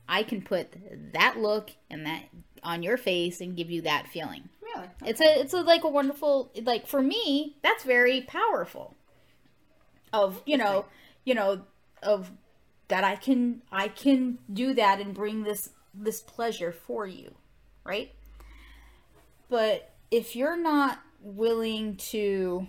I 0.08 0.24
can 0.24 0.42
put 0.42 0.74
that 1.14 1.40
look 1.40 1.72
and 1.90 2.06
that 2.06 2.24
on 2.64 2.84
your 2.84 2.98
face 2.98 3.42
and 3.42 3.56
give 3.56 3.70
you 3.70 3.82
that 3.84 4.08
feeling. 4.08 4.50
Really? 4.62 4.88
It's 5.06 5.22
a 5.22 5.40
it's 5.40 5.54
a, 5.54 5.62
like 5.62 5.84
a 5.84 5.90
wonderful 5.90 6.52
like 6.64 6.88
for 6.88 7.02
me 7.02 7.56
that's 7.62 7.84
very 7.84 8.22
powerful. 8.22 8.96
Of 10.12 10.42
you 10.46 10.58
know 10.58 10.86
you 11.24 11.36
know 11.36 11.62
of 12.02 12.32
that 12.88 13.04
I 13.04 13.16
can 13.16 13.62
I 13.72 13.88
can 13.88 14.40
do 14.52 14.74
that 14.74 15.00
and 15.00 15.14
bring 15.14 15.44
this 15.44 15.70
this 15.94 16.22
pleasure 16.22 16.72
for 16.72 17.08
you, 17.08 17.34
right? 17.84 18.12
But 19.50 19.94
if 20.12 20.36
you're 20.36 20.58
not 20.58 21.00
willing 21.22 21.96
to 22.12 22.68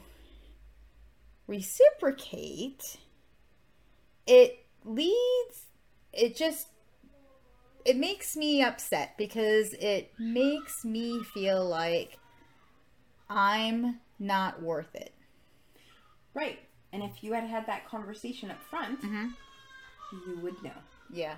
reciprocate, 1.47 2.99
it 4.27 4.65
leads 4.85 5.67
it 6.13 6.37
just 6.37 6.69
it 7.85 7.97
makes 7.97 8.37
me 8.37 8.63
upset 8.63 9.17
because 9.17 9.73
it 9.75 10.13
makes 10.19 10.85
me 10.85 11.23
feel 11.35 11.65
like 11.65 12.19
I'm 13.31 14.01
not 14.19 14.63
worth 14.63 14.95
it. 14.95 15.13
Right. 16.35 16.59
And 16.93 17.03
if 17.03 17.23
you 17.23 17.33
had 17.33 17.45
had 17.45 17.67
that 17.67 17.89
conversation 17.89 18.51
up 18.51 18.63
front, 18.71 19.01
Mm-hmm. 19.03 19.27
you 20.29 20.39
would 20.41 20.63
know. 20.63 20.71
Yeah. 21.13 21.35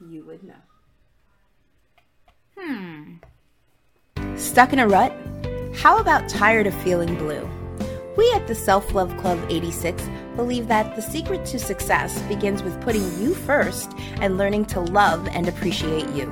You 0.00 0.24
would 0.24 0.42
know. 0.42 0.54
Hmm. 2.56 3.14
Stuck 4.36 4.72
in 4.72 4.78
a 4.78 4.88
rut? 4.88 5.12
How 5.76 5.98
about 5.98 6.28
tired 6.28 6.66
of 6.66 6.74
feeling 6.82 7.14
blue? 7.16 7.48
We 8.16 8.30
at 8.32 8.46
the 8.46 8.54
Self 8.54 8.94
Love 8.94 9.16
Club 9.18 9.38
86 9.48 10.02
believe 10.36 10.68
that 10.68 10.94
the 10.96 11.02
secret 11.02 11.44
to 11.46 11.58
success 11.58 12.20
begins 12.22 12.62
with 12.62 12.80
putting 12.82 13.02
you 13.20 13.34
first 13.34 13.92
and 14.20 14.38
learning 14.38 14.66
to 14.66 14.80
love 14.80 15.26
and 15.28 15.48
appreciate 15.48 16.08
you. 16.10 16.30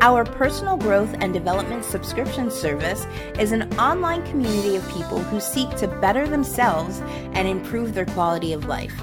Our 0.00 0.24
personal 0.24 0.76
growth 0.76 1.14
and 1.20 1.32
development 1.32 1.84
subscription 1.84 2.50
service 2.50 3.06
is 3.38 3.52
an 3.52 3.72
online 3.78 4.26
community 4.26 4.76
of 4.76 4.88
people 4.90 5.20
who 5.20 5.40
seek 5.40 5.70
to 5.76 5.88
better 5.88 6.28
themselves 6.28 7.00
and 7.32 7.48
improve 7.48 7.94
their 7.94 8.06
quality 8.06 8.52
of 8.52 8.66
life. 8.66 9.02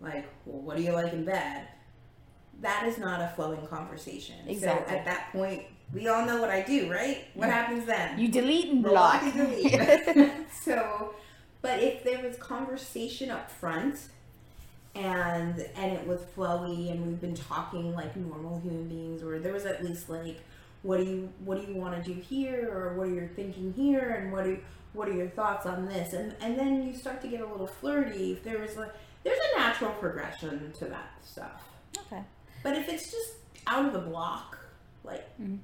like, 0.02 0.26
well, 0.46 0.62
what 0.62 0.78
do 0.78 0.84
you 0.84 0.92
like 0.92 1.14
in 1.14 1.26
bed? 1.26 1.68
That 2.62 2.86
is 2.88 2.98
not 2.98 3.22
a 3.22 3.32
flowing 3.36 3.66
conversation. 3.68 4.36
Exactly. 4.48 4.86
So 4.88 4.98
at 4.98 5.06
that 5.06 5.32
point, 5.32 5.64
we 5.94 6.08
all 6.08 6.26
know 6.26 6.40
what 6.40 6.50
I 6.50 6.62
do, 6.62 6.92
right? 6.92 7.26
What 7.34 7.50
happens 7.50 7.86
then? 7.86 8.20
You 8.20 8.28
delete 8.28 8.70
and 8.70 8.84
block 8.84 9.22
block. 9.22 9.36
and 9.36 9.50
delete. 10.06 10.52
so, 10.64 11.16
but 11.62 11.80
if 11.80 12.04
there 12.04 12.22
was 12.22 12.38
conversation 12.38 13.32
up 13.32 13.52
front 13.52 14.10
and 14.94 15.66
and 15.76 15.94
it 15.94 16.06
was 16.06 16.20
flowy 16.36 16.92
and 16.92 17.06
we've 17.06 17.22
been 17.22 17.36
talking 17.36 17.94
like 17.94 18.16
normal 18.18 18.60
human 18.60 18.88
beings 18.90 19.24
or 19.24 19.40
there 19.40 19.54
was 19.54 19.66
at 19.66 19.84
least 19.84 20.10
like 20.10 20.42
what 20.84 20.98
do 20.98 21.04
you 21.04 21.30
what 21.46 21.64
do 21.64 21.72
you 21.72 21.80
want 21.80 22.04
to 22.04 22.14
do 22.14 22.20
here 22.20 22.70
or 22.72 22.96
what 22.98 23.08
are 23.08 23.14
you 23.14 23.30
thinking 23.36 23.74
here 23.74 24.22
and 24.22 24.32
what 24.32 24.46
are 24.46 24.60
what 24.94 25.08
are 25.08 25.14
your 25.14 25.30
thoughts 25.30 25.66
on 25.66 25.86
this 25.86 26.14
and 26.14 26.36
and 26.42 26.58
then 26.58 26.86
you 26.86 26.96
start 26.96 27.22
to 27.22 27.28
get 27.28 27.42
a 27.42 27.46
little 27.46 27.68
flirty 27.68 28.32
if 28.32 28.44
there 28.44 28.64
is 28.64 28.76
a 28.78 28.92
there's 29.24 29.40
a 29.54 29.60
natural 29.60 29.92
progression 29.92 30.72
to 30.74 30.86
that 30.86 31.12
stuff 31.24 31.64
okay. 31.98 32.24
but 32.64 32.76
if 32.76 32.90
it's 32.90 33.12
just 33.12 33.34
out 33.68 33.86
of 33.86 33.94
the 33.94 34.00
block 34.00 34.58
like 35.04 35.28
mm-hmm. 35.40 35.58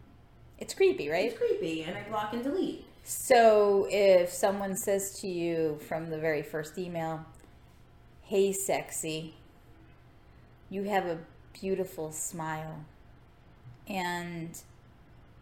It's 0.59 0.73
creepy, 0.73 1.07
right? 1.07 1.25
it's 1.29 1.37
creepy 1.37 1.83
and 1.83 1.95
i 1.95 2.01
block 2.09 2.33
and 2.33 2.43
delete 2.43 2.83
So 3.03 3.87
if 3.89 4.31
someone 4.31 4.75
says 4.75 5.19
to 5.21 5.27
you 5.27 5.79
from 5.87 6.09
the 6.09 6.17
very 6.17 6.41
first 6.41 6.77
email, 6.77 7.25
Hey, 8.23 8.51
sexy, 8.51 9.35
you 10.69 10.83
have 10.83 11.05
a 11.05 11.19
beautiful 11.53 12.11
smile, 12.11 12.83
and 13.87 14.49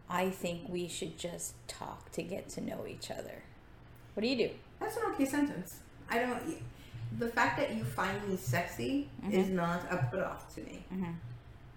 I 0.09 0.29
think 0.29 0.69
we 0.69 0.87
should 0.87 1.17
just 1.17 1.55
talk 1.67 2.11
to 2.13 2.21
get 2.21 2.49
to 2.49 2.61
know 2.61 2.85
each 2.87 3.09
other. 3.11 3.43
What 4.13 4.21
do 4.21 4.27
you 4.27 4.37
do? 4.37 4.49
That's 4.79 4.97
an 4.97 5.03
okay 5.13 5.25
sentence. 5.25 5.79
I 6.09 6.19
don't. 6.19 6.41
The 7.17 7.27
fact 7.27 7.57
that 7.57 7.75
you 7.75 7.83
find 7.83 8.27
me 8.27 8.37
sexy 8.37 9.09
is 9.31 9.47
mm-hmm. 9.47 9.55
not 9.55 9.85
a 9.91 9.97
put 10.11 10.21
off 10.21 10.53
to 10.55 10.61
me, 10.61 10.85
mm-hmm. 10.93 11.11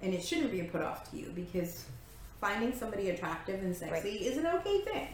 and 0.02 0.14
it 0.14 0.22
shouldn't 0.22 0.50
be 0.50 0.60
a 0.60 0.64
put 0.64 0.82
off 0.82 1.10
to 1.10 1.16
you 1.16 1.32
because 1.34 1.84
finding 2.40 2.74
somebody 2.74 3.10
attractive 3.10 3.62
and 3.62 3.74
sexy 3.74 4.10
is 4.10 4.36
an 4.36 4.46
okay 4.46 4.80
thing. 4.80 5.08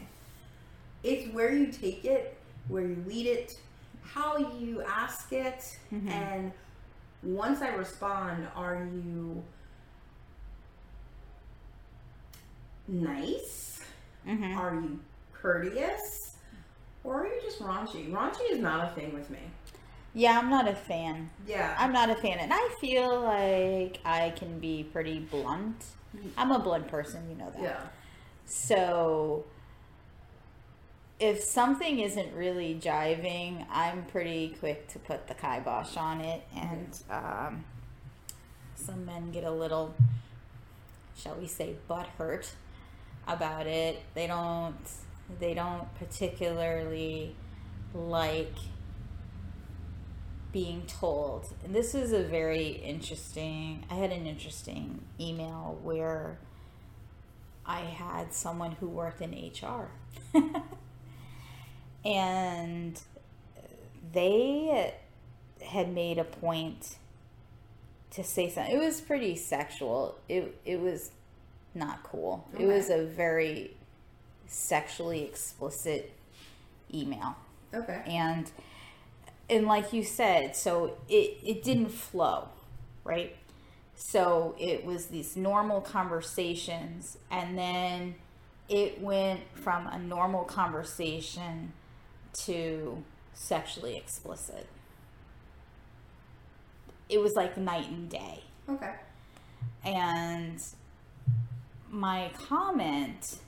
It's 1.02 1.32
where 1.32 1.52
you 1.54 1.66
take 1.66 2.04
it, 2.04 2.36
where 2.68 2.82
you 2.82 3.02
lead 3.06 3.26
it, 3.26 3.58
how 4.02 4.38
you 4.38 4.82
ask 4.82 5.32
it, 5.32 5.78
mm-hmm. 5.92 6.08
and 6.08 6.52
once 7.22 7.62
I 7.62 7.68
respond, 7.68 8.46
are 8.54 8.86
you 8.92 9.42
nice? 12.88 13.80
Mm-hmm. 14.26 14.58
Are 14.58 14.74
you 14.74 15.00
courteous? 15.32 16.36
Or 17.02 17.22
are 17.22 17.26
you 17.26 17.40
just 17.42 17.60
raunchy? 17.60 18.10
Raunchy 18.10 18.50
is 18.50 18.58
not 18.58 18.90
a 18.90 18.94
thing 18.94 19.12
with 19.12 19.28
me. 19.30 19.40
Yeah, 20.14 20.38
I'm 20.38 20.48
not 20.48 20.68
a 20.68 20.74
fan. 20.74 21.28
Yeah. 21.46 21.74
I'm 21.78 21.92
not 21.92 22.08
a 22.08 22.14
fan, 22.14 22.38
and 22.38 22.52
I 22.54 22.68
feel 22.80 23.20
like 23.20 24.00
I 24.04 24.30
can 24.36 24.58
be 24.60 24.84
pretty 24.84 25.18
blunt. 25.18 25.84
I'm 26.38 26.52
a 26.52 26.58
blunt 26.60 26.86
person, 26.86 27.28
you 27.28 27.36
know 27.36 27.50
that. 27.50 27.62
yeah. 27.62 27.80
So 28.46 29.44
if 31.18 31.42
something 31.42 31.98
isn't 32.00 32.32
really 32.34 32.78
jiving, 32.80 33.66
I'm 33.70 34.04
pretty 34.04 34.56
quick 34.60 34.88
to 34.88 34.98
put 34.98 35.26
the 35.26 35.34
kibosh 35.34 35.96
on 35.96 36.20
it. 36.20 36.42
And 36.54 36.96
um, 37.10 37.64
some 38.76 39.04
men 39.04 39.30
get 39.32 39.44
a 39.44 39.50
little, 39.50 39.94
shall 41.16 41.34
we 41.34 41.46
say, 41.46 41.74
butt 41.88 42.06
hurt 42.18 42.52
about 43.26 43.66
it. 43.66 44.02
They 44.14 44.26
don't. 44.26 44.76
They 45.40 45.54
don't 45.54 45.92
particularly 45.98 47.34
like 47.94 48.54
being 50.52 50.82
told. 50.86 51.52
And 51.64 51.74
this 51.74 51.94
is 51.94 52.12
a 52.12 52.22
very 52.22 52.68
interesting. 52.68 53.84
I 53.90 53.94
had 53.94 54.12
an 54.12 54.26
interesting 54.26 55.02
email 55.18 55.78
where 55.82 56.38
I 57.66 57.80
had 57.80 58.32
someone 58.32 58.72
who 58.72 58.88
worked 58.88 59.20
in 59.20 59.32
HR. 59.32 59.90
and 62.04 63.00
they 64.12 64.94
had 65.64 65.92
made 65.92 66.18
a 66.18 66.24
point 66.24 66.96
to 68.10 68.22
say 68.22 68.48
something. 68.48 68.74
It 68.74 68.78
was 68.78 69.00
pretty 69.00 69.36
sexual. 69.36 70.18
It 70.28 70.56
it 70.64 70.80
was 70.80 71.10
not 71.74 72.02
cool. 72.02 72.46
It 72.58 72.66
was 72.66 72.90
a 72.90 73.04
very 73.04 73.76
sexually 74.46 75.24
explicit 75.24 76.12
email. 76.92 77.36
Okay. 77.72 78.02
And 78.06 78.50
and 79.50 79.66
like 79.66 79.92
you 79.92 80.02
said, 80.04 80.56
so 80.56 80.96
it 81.08 81.38
it 81.42 81.62
didn't 81.62 81.90
flow, 81.90 82.48
right? 83.04 83.36
So 83.96 84.54
it 84.58 84.84
was 84.84 85.06
these 85.06 85.36
normal 85.36 85.80
conversations 85.80 87.18
and 87.30 87.56
then 87.56 88.16
it 88.68 89.00
went 89.00 89.40
from 89.54 89.86
a 89.86 89.98
normal 89.98 90.44
conversation 90.44 91.72
to 92.44 93.04
sexually 93.34 93.96
explicit. 93.96 94.66
It 97.08 97.18
was 97.18 97.34
like 97.34 97.56
night 97.56 97.88
and 97.88 98.08
day. 98.08 98.44
Okay. 98.68 98.94
And 99.84 100.62
my 101.94 102.30
comment 102.48 103.38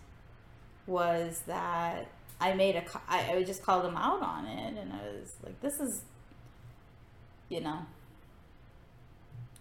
was 0.86 1.42
that 1.46 2.06
I 2.40 2.54
made 2.54 2.76
a, 2.76 2.84
I, 3.08 3.32
I 3.32 3.42
just 3.42 3.62
called 3.62 3.84
him 3.84 3.96
out 3.96 4.22
on 4.22 4.46
it, 4.46 4.78
and 4.78 4.92
I 4.92 5.18
was 5.20 5.34
like, 5.42 5.60
this 5.60 5.80
is, 5.80 6.02
you 7.48 7.60
know, 7.60 7.80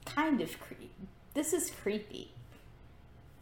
kind 0.05 0.39
of 0.39 0.59
creepy. 0.59 0.91
This 1.33 1.51
is 1.51 1.71
creepy. 1.71 2.31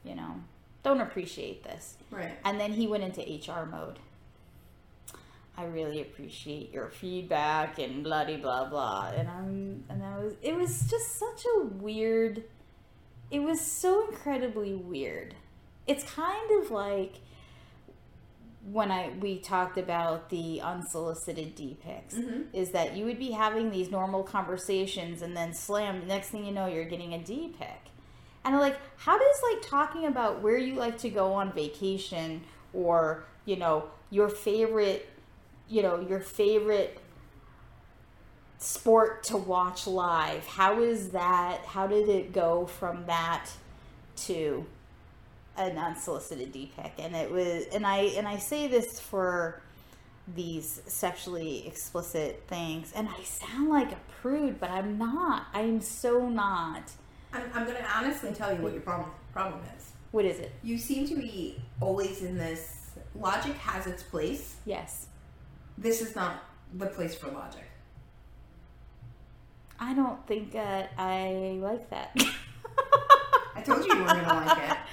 You 0.06 0.16
know, 0.16 0.36
don't 0.82 1.02
appreciate 1.02 1.64
this. 1.64 1.96
Right. 2.10 2.38
And 2.46 2.60
then 2.60 2.72
he 2.72 2.88
went 2.88 3.04
into 3.04 3.22
HR 3.22 3.66
mode. 3.66 4.00
I 5.56 5.66
really 5.66 6.02
appreciate 6.02 6.74
your 6.74 6.90
feedback 6.90 7.78
and 7.80 8.04
bloody 8.04 8.38
blah 8.38 8.66
blah. 8.66 9.12
And 9.16 9.30
I'm 9.30 9.84
and 9.88 10.04
I 10.04 10.18
was 10.18 10.34
it 10.42 10.56
was 10.56 10.90
just 10.90 11.20
such 11.20 11.46
a 11.58 11.66
weird 11.66 12.44
it 13.34 13.42
was 13.42 13.60
so 13.60 14.08
incredibly 14.08 14.76
weird. 14.76 15.34
It's 15.88 16.04
kind 16.04 16.52
of 16.62 16.70
like 16.70 17.16
when 18.72 18.92
I 18.92 19.10
we 19.20 19.40
talked 19.40 19.78
about 19.78 20.30
the 20.30 20.62
unsolicited 20.62 21.56
D 21.56 21.76
pics 21.84 22.14
mm-hmm. 22.14 22.44
is 22.54 22.70
that 22.70 22.96
you 22.96 23.06
would 23.06 23.18
be 23.18 23.32
having 23.32 23.72
these 23.72 23.90
normal 23.90 24.24
conversations 24.24 25.22
and 25.24 25.36
then 25.36 25.54
slam 25.54 26.08
next 26.08 26.30
thing 26.30 26.46
you 26.46 26.54
know 26.54 26.68
you're 26.68 26.86
getting 26.86 27.16
a 27.16 27.18
D 27.18 27.54
pic. 27.58 27.90
And 28.46 28.54
I'm 28.54 28.62
like, 28.62 28.78
how 28.98 29.18
does 29.18 29.42
like 29.52 29.64
talking 29.64 30.06
about 30.06 30.42
where 30.42 30.58
you 30.58 30.76
like 30.76 31.00
to 31.00 31.10
go 31.10 31.34
on 31.34 31.52
vacation 31.54 32.44
or, 32.72 33.26
you 33.46 33.56
know, 33.56 33.86
your 34.12 34.30
favorite, 34.30 35.10
you 35.68 35.82
know, 35.82 36.00
your 36.00 36.20
favorite 36.20 37.00
sport 38.64 39.24
to 39.24 39.38
watch 39.38 39.88
live, 39.88 40.46
how 40.48 40.82
is 40.82 41.10
that, 41.10 41.60
how 41.66 41.86
did 41.86 42.08
it 42.08 42.32
go 42.32 42.66
from 42.66 43.06
that 43.08 43.50
to 44.16 44.66
an 45.58 45.78
unsolicited 45.78 46.52
D 46.54 46.72
pic? 46.76 46.94
And 46.98 47.16
it 47.16 47.30
was, 47.30 47.66
and 47.74 47.86
I, 47.86 47.98
and 48.18 48.28
I 48.28 48.38
say 48.38 48.68
this 48.68 49.00
for 49.00 49.62
these 50.34 50.82
sexually 50.88 51.68
explicit 51.68 52.44
things, 52.48 52.94
and 52.96 53.10
I 53.10 53.24
sound 53.24 53.70
like 53.70 53.92
a 53.92 54.00
prude, 54.22 54.60
but 54.60 54.70
I'm 54.70 54.98
not. 54.98 55.48
I'm 55.54 55.82
so 55.82 56.30
not. 56.30 56.90
I'm, 57.34 57.44
I'm 57.54 57.66
going 57.66 57.78
to 57.78 57.98
honestly 57.98 58.32
tell 58.32 58.56
you 58.56 58.62
what 58.62 58.72
your 58.72 58.82
problem 58.82 59.10
problem 59.34 59.62
is. 59.76 59.92
What 60.12 60.24
is 60.24 60.40
it? 60.40 60.54
You 60.64 60.78
seem 60.78 61.06
to 61.08 61.16
be 61.16 61.62
always 61.82 62.22
in 62.22 62.38
this. 62.38 62.92
Logic 63.16 63.56
has 63.58 63.88
its 63.88 64.04
place. 64.04 64.56
Yes. 64.66 65.08
This 65.78 66.02
is 66.02 66.16
not 66.16 66.44
the 66.78 66.86
place 66.86 67.16
for 67.16 67.30
logic. 67.30 67.66
I 69.86 69.94
don't 69.94 70.26
think 70.28 70.54
that 70.54 70.92
I 70.98 71.58
like 71.62 71.90
that. 71.90 72.12
I 73.56 73.62
told 73.62 73.86
you 73.86 73.94
you 73.94 74.04
weren't 74.04 74.26
going 74.26 74.26
to 74.26 74.34
like 74.46 74.58
it. 74.72 74.78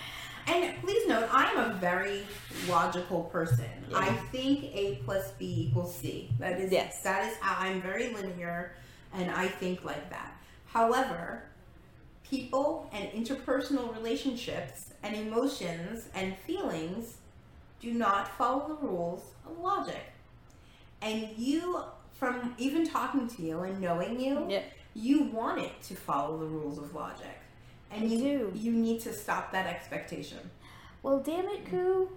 And 0.46 0.74
please 0.82 1.06
note, 1.06 1.28
I'm 1.30 1.56
a 1.58 1.74
very 1.74 2.22
logical 2.68 3.24
person. 3.24 3.66
Yeah. 3.88 3.98
I 3.98 4.06
think 4.32 4.64
A 4.74 4.96
plus 5.04 5.30
B 5.32 5.68
equals 5.68 5.94
C. 5.94 6.28
That 6.40 6.58
is 6.58 6.72
Yes. 6.72 7.02
that 7.02 7.30
is 7.30 7.36
how 7.38 7.64
I'm 7.64 7.80
very 7.80 8.12
linear, 8.12 8.74
and 9.14 9.30
I 9.30 9.46
think 9.46 9.84
like 9.84 10.10
that. 10.10 10.32
However, 10.66 11.44
people 12.24 12.90
and 12.92 13.08
interpersonal 13.10 13.94
relationships 13.94 14.92
and 15.04 15.14
emotions 15.14 16.08
and 16.14 16.36
feelings 16.38 17.18
do 17.80 17.92
not 17.92 18.36
follow 18.36 18.66
the 18.66 18.86
rules 18.86 19.22
of 19.46 19.56
logic. 19.58 20.02
And 21.00 21.28
you, 21.36 21.80
from 22.14 22.54
even 22.58 22.88
talking 22.88 23.28
to 23.28 23.42
you 23.42 23.60
and 23.60 23.80
knowing 23.80 24.18
you, 24.18 24.46
Yeah. 24.48 24.62
You 24.94 25.24
want 25.24 25.60
it 25.60 25.82
to 25.84 25.94
follow 25.94 26.38
the 26.38 26.46
rules 26.46 26.78
of 26.78 26.94
logic. 26.94 27.38
And 27.90 28.04
I 28.04 28.06
you 28.06 28.18
do. 28.18 28.52
you 28.54 28.72
need 28.72 29.00
to 29.02 29.12
stop 29.12 29.52
that 29.52 29.66
expectation. 29.66 30.38
well, 31.02 31.20
damn 31.20 31.46
it, 31.46 31.66
Koo. 31.66 32.10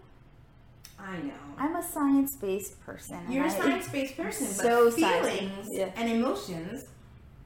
I 0.99 1.17
know. 1.17 1.33
I'm 1.57 1.75
a 1.75 1.83
science 1.83 2.35
based 2.35 2.79
person. 2.85 3.19
You're 3.29 3.45
a 3.45 3.51
science 3.51 3.89
based 3.89 4.15
person, 4.15 4.47
so 4.47 4.85
but 4.85 4.99
science- 4.99 5.27
feelings 5.27 5.67
yeah. 5.71 5.89
and 5.95 6.09
emotions 6.09 6.85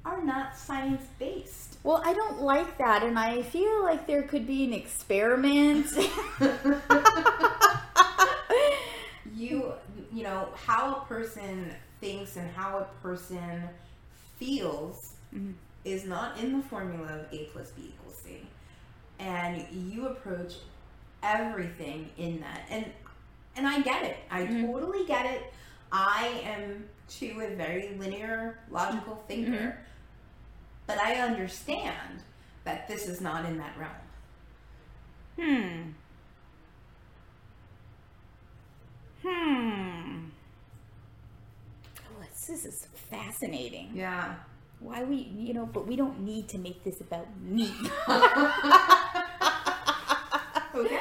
are 0.05 0.21
not 0.23 0.57
science 0.57 1.03
based. 1.17 1.77
Well, 1.83 2.01
I 2.03 2.13
don't 2.13 2.41
like 2.41 2.77
that, 2.77 3.03
and 3.03 3.17
I 3.17 3.41
feel 3.41 3.83
like 3.83 4.05
there 4.07 4.23
could 4.23 4.45
be 4.45 4.65
an 4.65 4.73
experiment. 4.73 5.87
you 9.35 9.71
you 10.13 10.23
know 10.23 10.49
how 10.55 10.95
a 10.95 11.05
person 11.07 11.71
thinks 12.01 12.35
and 12.35 12.49
how 12.51 12.79
a 12.79 12.85
person 13.01 13.63
feels 14.37 15.13
Mm-hmm. 15.35 15.51
is 15.85 16.05
not 16.05 16.39
in 16.39 16.57
the 16.57 16.63
formula 16.63 17.07
of 17.19 17.33
a 17.33 17.45
plus 17.51 17.71
b 17.71 17.93
equals 17.93 18.17
c 18.23 18.37
and 19.19 19.65
you 19.71 20.07
approach 20.07 20.53
everything 21.23 22.09
in 22.17 22.39
that 22.41 22.61
and 22.69 22.85
and 23.55 23.67
i 23.67 23.81
get 23.81 24.03
it 24.03 24.17
i 24.31 24.41
Mm-hmm. 24.43 24.65
totally 24.67 25.05
get 25.05 25.25
it 25.25 25.51
i 25.91 26.41
am 26.43 26.85
too 27.09 27.41
a 27.43 27.55
very 27.55 27.95
linear 27.97 28.59
logical 28.69 29.23
thinker 29.27 29.51
Mm-hmm. 29.51 29.79
but 30.85 30.97
i 30.99 31.15
understand 31.15 32.21
that 32.63 32.87
this 32.87 33.07
is 33.07 33.19
not 33.21 33.45
in 33.45 33.57
that 33.57 33.73
realm 33.77 33.91
hmm. 35.37 35.91
Hmm. 39.23 40.25
Oh, 41.99 42.21
this, 42.21 42.47
this 42.47 42.65
is 42.65 42.87
fascinating. 43.09 43.91
yeah 43.93 44.35
Why 44.79 45.03
we, 45.03 45.15
you 45.35 45.53
know, 45.53 45.65
but 45.65 45.87
we 45.87 45.95
don't 45.95 46.21
need 46.21 46.47
to 46.49 46.57
make 46.57 46.83
this 46.83 47.01
about 47.01 47.27
me. 47.41 47.71
okay 50.75 50.99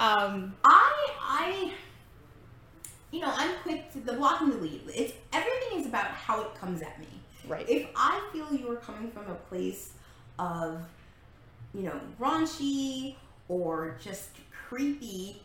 um, 0.00 0.54
I 0.64 1.08
I 1.20 1.72
you 3.10 3.20
know, 3.20 3.32
I'm 3.34 3.56
quick 3.62 3.92
to 3.92 4.00
the 4.00 4.12
block 4.14 4.40
and 4.40 4.52
delete. 4.52 4.82
It's 4.88 5.12
everything 5.32 5.80
is 5.80 5.86
about 5.86 6.06
how 6.06 6.42
it 6.42 6.54
comes 6.54 6.82
at 6.82 6.98
me. 7.00 7.06
Right. 7.46 7.68
If 7.68 7.88
I 7.96 8.20
feel 8.32 8.52
you 8.54 8.70
are 8.70 8.76
coming 8.76 9.10
from 9.10 9.28
a 9.30 9.34
place 9.34 9.92
of, 10.38 10.82
you 11.74 11.82
know, 11.82 12.00
raunchy 12.20 13.16
or 13.48 13.96
just 14.02 14.30
creepy, 14.68 15.42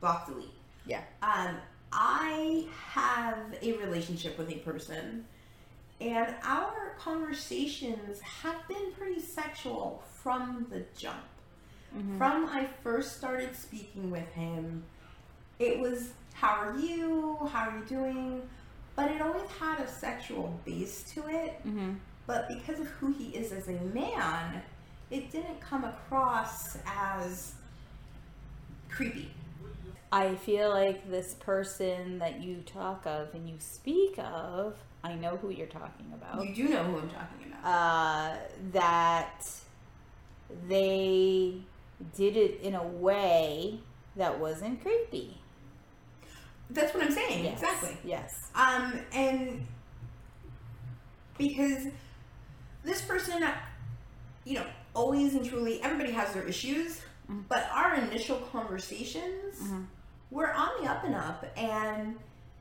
block 0.00 0.26
delete. 0.28 0.50
yeah. 0.86 1.02
Um, 1.22 1.56
I 1.92 2.66
have 2.90 3.38
a 3.60 3.72
relationship 3.78 4.38
with 4.38 4.50
a 4.50 4.56
person, 4.56 5.24
and 6.04 6.34
our 6.42 6.94
conversations 6.98 8.20
have 8.20 8.56
been 8.68 8.92
pretty 8.96 9.20
sexual 9.20 10.02
from 10.22 10.66
the 10.70 10.84
jump. 10.96 11.16
Mm-hmm. 11.96 12.18
From 12.18 12.46
I 12.46 12.68
first 12.82 13.16
started 13.16 13.56
speaking 13.56 14.10
with 14.10 14.28
him, 14.32 14.82
it 15.58 15.78
was, 15.78 16.10
How 16.34 16.54
are 16.56 16.76
you? 16.76 17.38
How 17.50 17.70
are 17.70 17.78
you 17.78 17.84
doing? 17.84 18.42
But 18.96 19.10
it 19.12 19.22
always 19.22 19.48
had 19.58 19.80
a 19.80 19.88
sexual 19.88 20.60
base 20.64 21.04
to 21.14 21.26
it. 21.28 21.58
Mm-hmm. 21.66 21.94
But 22.26 22.48
because 22.48 22.80
of 22.80 22.86
who 22.86 23.12
he 23.12 23.30
is 23.30 23.52
as 23.52 23.68
a 23.68 23.80
man, 23.92 24.62
it 25.10 25.30
didn't 25.30 25.60
come 25.60 25.84
across 25.84 26.78
as 26.86 27.54
creepy. 28.88 29.30
I 30.12 30.36
feel 30.36 30.70
like 30.70 31.10
this 31.10 31.34
person 31.34 32.18
that 32.18 32.40
you 32.40 32.62
talk 32.64 33.04
of 33.04 33.34
and 33.34 33.48
you 33.48 33.56
speak 33.58 34.18
of, 34.18 34.76
I 35.04 35.14
know 35.14 35.36
who 35.36 35.50
you're 35.50 35.66
talking 35.66 36.06
about. 36.14 36.44
You 36.44 36.54
do 36.54 36.68
know 36.68 36.82
who 36.84 36.96
I'm 36.98 37.10
talking 37.10 37.52
about. 37.52 37.64
uh, 37.64 38.36
that 38.72 39.46
they 40.68 41.56
did 42.16 42.36
it 42.36 42.60
in 42.62 42.74
a 42.74 42.82
way 42.86 43.80
that 44.16 44.38
wasn't 44.40 44.82
creepy. 44.82 45.36
That's 46.70 46.92
what 46.94 47.04
I'm 47.04 47.12
saying. 47.12 47.44
Yes. 47.44 47.62
Exactly. 47.62 47.96
Yes. 48.04 48.50
Um, 48.54 48.98
and 49.12 49.66
because 51.36 51.86
this 52.84 53.02
person, 53.02 53.44
you 54.44 54.54
know, 54.54 54.66
always 54.94 55.34
and 55.34 55.44
truly, 55.44 55.82
everybody 55.82 56.12
has 56.12 56.32
their 56.32 56.44
issues, 56.44 57.00
but 57.48 57.68
our 57.72 57.94
initial 57.96 58.38
conversations 58.52 59.60
were 60.30 60.52
on 60.52 60.68
the 60.82 60.90
up 60.90 61.04
and 61.04 61.14
up, 61.14 61.44
and 61.56 62.16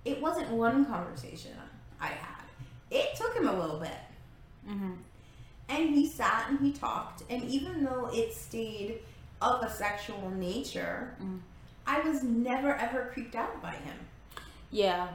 it 0.05 0.21
wasn't 0.21 0.49
one 0.51 0.85
conversation 0.85 1.51
I 1.99 2.07
had. 2.07 2.43
it 2.91 3.15
took 3.15 3.33
him 3.35 3.47
a 3.47 3.59
little 3.59 3.79
bit. 3.79 3.97
Mm-hmm. 4.69 4.91
And 5.69 5.89
he 5.95 6.07
sat 6.07 6.47
and 6.49 6.59
he 6.59 6.71
talked, 6.71 7.23
and 7.29 7.43
even 7.45 7.83
though 7.83 8.09
it 8.13 8.33
stayed 8.33 8.99
of 9.41 9.63
a 9.63 9.69
sexual 9.69 10.29
nature, 10.31 11.15
Mm. 11.21 11.39
I 11.85 11.99
was 12.01 12.23
never 12.23 12.73
ever 12.75 13.09
creeped 13.13 13.35
out 13.35 13.61
by 13.61 13.71
him. 13.71 13.97
Yeah. 14.71 15.07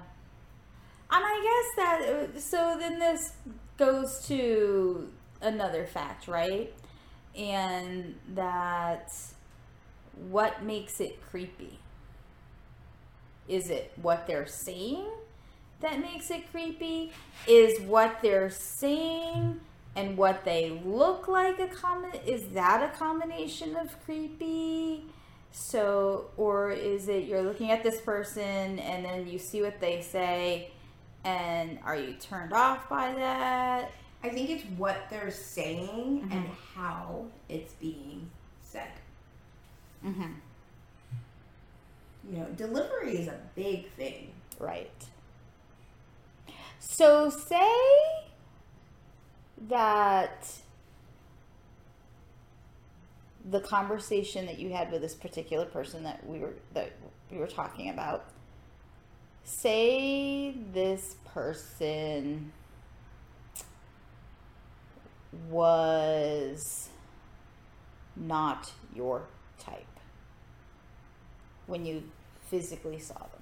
And 1.11 1.25
I 1.25 1.37
guess 1.43 1.77
that, 1.77 2.01
uh, 2.37 2.39
so 2.41 2.77
then 2.79 2.99
this 2.99 3.33
goes 3.79 4.27
to 4.29 5.09
another 5.41 5.87
fact, 5.87 6.29
right? 6.29 6.73
And 7.35 8.17
that 8.35 9.13
what 10.29 10.63
makes 10.63 11.01
it 11.01 11.23
creepy? 11.31 11.79
Is 13.49 13.71
it 13.71 13.93
what 14.03 14.27
they're 14.27 14.47
saying 14.47 15.07
that 15.81 16.01
makes 16.01 16.31
it 16.31 16.51
creepy? 16.51 17.13
Is 17.47 17.81
what 17.81 18.19
they're 18.23 18.51
saying 18.51 19.61
and 19.97 20.17
what 20.17 20.45
they 20.45 20.81
look 20.85 21.29
like 21.29 21.59
a 21.59 21.69
common 21.69 22.13
is 22.27 22.49
that 22.49 22.83
a 22.83 22.97
combination 22.97 23.77
of 23.77 24.03
creepy? 24.05 25.05
So, 25.51 26.27
or 26.37 26.71
is 26.71 27.09
it 27.09 27.25
you're 27.25 27.43
looking 27.43 27.71
at 27.71 27.83
this 27.83 28.01
person 28.01 28.79
and 28.79 29.05
then 29.05 29.27
you 29.27 29.39
see 29.39 29.63
what 29.63 29.81
they 29.81 30.03
say, 30.03 30.71
and 31.25 31.79
are 31.85 31.97
you 31.97 32.15
turned 32.15 32.53
off 32.53 32.89
by 32.89 33.13
that? 33.15 33.91
I 34.23 34.29
think 34.29 34.51
it's 34.51 34.65
what 34.77 35.07
they're 35.11 35.31
saying 35.31 36.23
Mm-hmm. 36.23 36.33
and 36.33 36.47
how 36.75 37.25
it's 37.49 37.73
being 37.75 38.29
said. 38.63 38.91
Mm-hmm. 40.05 40.33
You 42.31 42.39
know, 42.39 42.47
delivery 42.57 43.17
is 43.17 43.29
a 43.29 43.39
big 43.55 43.91
thing. 43.93 44.33
Right. 44.59 44.91
So, 46.81 47.31
say 47.31 47.71
that 49.69 50.47
the 53.49 53.61
conversation 53.61 54.47
that 54.47 54.59
you 54.59 54.71
had 54.71 54.91
with 54.93 55.01
this 55.03 55.15
particular 55.15 55.65
person 55.65 56.03
that 56.05 56.27
we 56.27 56.39
were 56.39 56.55
that 56.75 56.93
we 57.31 57.39
were 57.39 57.47
talking 57.47 57.89
about 57.89 58.27
say 59.45 60.55
this 60.73 61.17
person 61.25 62.53
was 65.51 66.89
not 68.17 68.73
your 68.95 69.23
type 69.59 69.87
when 71.67 71.87
you 71.87 72.03
physically 72.51 72.99
saw 72.99 73.19
them 73.19 73.38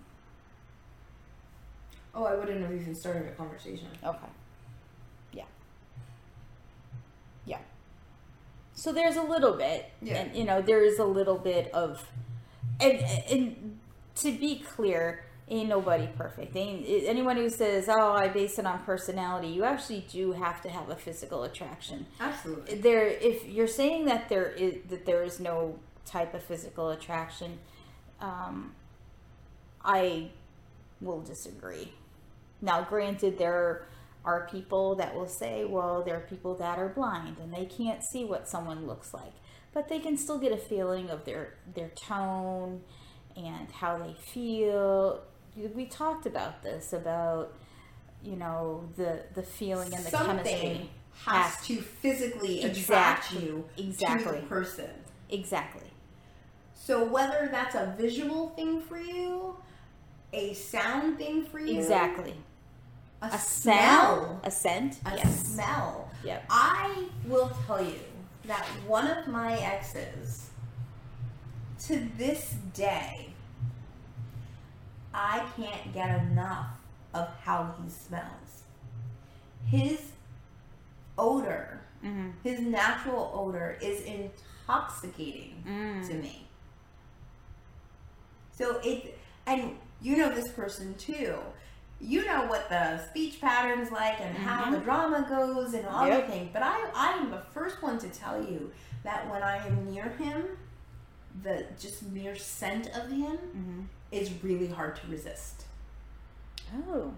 Oh, 2.18 2.24
I 2.24 2.34
wouldn't 2.34 2.62
have 2.62 2.72
even 2.72 2.94
started 2.94 3.26
a 3.28 3.32
conversation. 3.32 3.88
Okay. 4.02 4.26
Yeah. 5.32 5.44
Yeah. 7.44 7.58
So 8.74 8.90
there's 8.92 9.16
a 9.16 9.22
little 9.22 9.52
bit, 9.52 9.90
Yeah. 10.00 10.16
and 10.16 10.34
you 10.36 10.44
know, 10.44 10.62
there 10.62 10.82
is 10.82 10.98
a 10.98 11.04
little 11.04 11.38
bit 11.38 11.70
of, 11.74 12.08
and 12.80 12.98
and 13.30 13.78
to 14.16 14.32
be 14.32 14.60
clear, 14.60 15.24
ain't 15.48 15.68
nobody 15.68 16.06
perfect. 16.16 16.56
Ain't 16.56 16.86
anyone 16.88 17.36
who 17.36 17.50
says, 17.50 17.86
"Oh, 17.88 18.12
I 18.12 18.28
base 18.28 18.58
it 18.58 18.64
on 18.66 18.82
personality," 18.84 19.48
you 19.48 19.64
actually 19.64 20.06
do 20.10 20.32
have 20.32 20.62
to 20.62 20.70
have 20.70 20.88
a 20.88 20.96
physical 20.96 21.44
attraction. 21.44 22.06
Absolutely. 22.18 22.76
There, 22.76 23.06
if 23.06 23.46
you're 23.46 23.66
saying 23.68 24.06
that 24.06 24.30
there 24.30 24.50
is 24.52 24.76
that 24.88 25.04
there 25.04 25.22
is 25.22 25.38
no 25.38 25.78
type 26.06 26.32
of 26.32 26.42
physical 26.42 26.88
attraction, 26.90 27.58
um, 28.20 28.74
I 29.84 30.30
will 31.02 31.20
disagree. 31.20 31.92
Now, 32.60 32.82
granted, 32.82 33.38
there 33.38 33.86
are 34.24 34.48
people 34.50 34.96
that 34.96 35.14
will 35.14 35.28
say, 35.28 35.64
well, 35.64 36.02
there 36.02 36.16
are 36.16 36.20
people 36.20 36.54
that 36.56 36.78
are 36.78 36.88
blind 36.88 37.38
and 37.38 37.52
they 37.52 37.66
can't 37.66 38.02
see 38.12 38.24
what 38.24 38.48
someone 38.48 38.86
looks 38.86 39.14
like, 39.14 39.32
but 39.72 39.88
they 39.88 40.00
can 40.00 40.16
still 40.16 40.38
get 40.38 40.52
a 40.52 40.56
feeling 40.56 41.10
of 41.10 41.24
their 41.24 41.54
their 41.74 41.90
tone 41.90 42.82
and 43.36 43.70
how 43.70 43.98
they 43.98 44.14
feel. 44.14 45.22
We 45.74 45.86
talked 45.86 46.26
about 46.26 46.62
this 46.62 46.92
about 46.92 47.54
you 48.22 48.36
know 48.36 48.88
the 48.96 49.24
the 49.34 49.42
feeling 49.42 49.94
and 49.94 50.04
the 50.04 50.10
Something 50.10 50.26
chemistry 50.26 50.90
has 51.24 51.56
has 51.56 51.66
to 51.66 51.80
physically 51.80 52.62
attract 52.62 53.32
Exactly. 53.32 53.44
you 53.44 53.64
to 53.76 53.82
Exactly. 53.82 54.40
the 54.40 54.46
person. 54.46 54.90
exactly 55.28 55.90
So 56.74 57.04
whether 57.04 57.48
that's 57.50 57.74
a 57.74 57.94
visual 57.98 58.50
thing 58.50 58.80
for 58.80 58.98
you, 58.98 59.56
a 60.36 60.54
sound 60.54 61.18
thing 61.18 61.44
for 61.44 61.58
you, 61.58 61.78
exactly 61.80 62.34
a, 63.22 63.26
a 63.26 63.38
smell, 63.38 63.40
smell 64.24 64.40
a 64.44 64.50
scent 64.50 64.98
a 65.06 65.16
yes 65.16 65.46
smell. 65.48 66.10
yep 66.24 66.44
I 66.50 67.06
will 67.26 67.50
tell 67.66 67.82
you 67.82 67.98
that 68.46 68.64
one 68.86 69.08
of 69.08 69.26
my 69.26 69.56
exes, 69.58 70.50
to 71.86 72.08
this 72.16 72.54
day, 72.74 73.30
I 75.12 75.44
can't 75.56 75.92
get 75.92 76.20
enough 76.22 76.66
of 77.14 77.28
how 77.42 77.74
he 77.82 77.90
smells. 77.90 78.64
His 79.66 79.98
odor, 81.18 81.80
mm-hmm. 82.04 82.30
his 82.44 82.60
natural 82.60 83.32
odor, 83.34 83.78
is 83.80 84.02
intoxicating 84.02 85.62
Mm. 85.66 86.06
to 86.08 86.14
me. 86.14 86.46
So 88.52 88.78
it, 88.84 89.18
and 89.46 89.76
you 90.06 90.16
know 90.16 90.30
this 90.34 90.48
person 90.52 90.94
too. 90.94 91.34
You 92.00 92.24
know 92.26 92.44
what 92.46 92.68
the 92.68 92.98
speech 93.08 93.40
patterns 93.40 93.90
like 93.90 94.20
and 94.20 94.36
how 94.36 94.70
the 94.70 94.78
drama 94.78 95.26
goes 95.28 95.72
and 95.74 95.86
all 95.86 96.06
Yep. 96.06 96.26
the 96.26 96.32
things. 96.32 96.50
But 96.52 96.62
I, 96.62 96.76
I 96.94 97.12
am 97.18 97.30
the 97.30 97.42
first 97.54 97.82
one 97.82 97.98
to 97.98 98.08
tell 98.08 98.38
you 98.42 98.70
that 99.02 99.28
when 99.30 99.42
I 99.42 99.56
am 99.66 99.90
near 99.90 100.08
him, 100.10 100.44
the 101.42 101.64
just 101.80 102.02
mere 102.18 102.36
scent 102.36 102.86
of 102.88 103.10
him 103.10 103.36
Mm-hmm. 103.56 103.80
is 104.12 104.30
really 104.42 104.68
hard 104.68 104.96
to 104.96 105.06
resist. 105.08 105.64
oh 106.88 107.12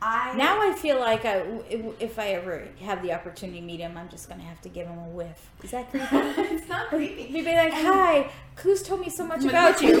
I 0.00 0.34
Now 0.36 0.60
I 0.60 0.74
feel 0.74 0.98
like 1.00 1.24
I, 1.24 1.36
if 2.00 2.18
I 2.18 2.28
ever 2.40 2.68
have 2.82 3.02
the 3.02 3.12
opportunity 3.14 3.60
to 3.60 3.64
meet 3.66 3.80
him, 3.80 3.96
I'm 3.96 4.08
just 4.10 4.28
gonna 4.28 4.42
have 4.42 4.60
to 4.62 4.68
give 4.68 4.86
him 4.86 4.98
a 4.98 5.08
whiff. 5.08 5.50
Is 5.62 5.70
that 5.70 5.90
creepy? 5.90 6.06
it's 6.54 6.68
not 6.68 6.88
creepy. 6.88 7.22
He'd 7.24 7.44
be 7.46 7.54
like, 7.54 7.72
"Hi, 7.72 8.30
Koo's 8.56 8.82
told 8.82 9.00
me 9.00 9.08
so 9.08 9.26
much 9.26 9.44
about 9.44 9.80
you. 9.80 10.00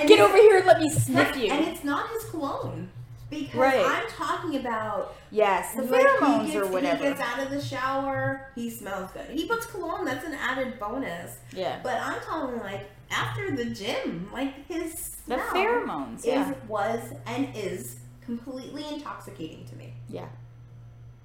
And 0.00 0.08
Get 0.08 0.20
over 0.20 0.36
here 0.36 0.56
and 0.58 0.66
let 0.66 0.80
me 0.80 0.90
sniff 0.90 1.36
you." 1.36 1.50
And 1.52 1.66
it's 1.68 1.84
not 1.84 2.08
his 2.10 2.24
cologne. 2.30 2.90
Because 3.28 3.54
Right. 3.54 3.86
I'm 3.86 4.08
talking 4.08 4.56
about 4.56 5.14
yes, 5.30 5.74
the 5.76 5.82
pheromones 5.82 6.46
gets- 6.46 6.56
or 6.56 6.66
whatever. 6.66 7.04
He 7.04 7.10
gets 7.10 7.20
out 7.20 7.38
of 7.38 7.50
the 7.50 7.60
shower, 7.60 8.50
he 8.56 8.68
smells 8.68 9.08
good. 9.12 9.30
He 9.30 9.46
puts 9.46 9.66
cologne, 9.66 10.04
that's 10.04 10.26
an 10.26 10.34
added 10.34 10.80
bonus. 10.80 11.36
yeah, 11.52 11.78
But 11.80 12.00
I'm 12.02 12.20
talking 12.22 12.58
like 12.58 12.90
after 13.08 13.54
the 13.54 13.66
gym, 13.66 14.28
like 14.32 14.66
his 14.66 14.98
smell 15.24 15.38
the 15.38 15.44
pheromones. 15.44 16.18
is 16.20 16.24
Yeah, 16.26 16.52
was 16.66 17.12
and 17.24 17.54
is 17.54 17.98
completely 18.24 18.84
intoxicating 18.92 19.64
to 19.66 19.76
me. 19.76 19.94
yeah. 20.08 20.26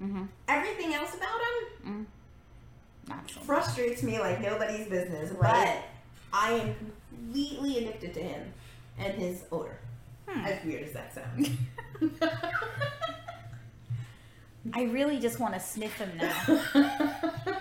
Mm-hmm. 0.00 0.26
Everything 0.46 0.94
else 0.94 1.12
about 1.14 1.40
him 1.82 2.06
Not 3.08 3.28
so. 3.32 3.40
frustrates 3.40 4.04
me 4.04 4.20
like 4.20 4.40
nobody's 4.40 4.86
business. 4.86 5.32
Right. 5.32 5.82
But 6.30 6.38
I 6.38 6.52
am 6.52 6.76
completely 7.08 7.78
addicted 7.78 8.14
to 8.14 8.20
him 8.22 8.52
and 8.98 9.14
his 9.14 9.44
odor. 9.52 9.78
Hmm. 10.28 10.44
As 10.44 10.64
weird 10.64 10.82
as 10.84 10.92
that 10.92 11.14
sounds. 11.14 11.50
I 14.74 14.82
really 14.84 15.18
just 15.18 15.38
want 15.38 15.54
to 15.54 15.60
sniff 15.60 15.96
him 15.96 16.10
now. 16.16 16.60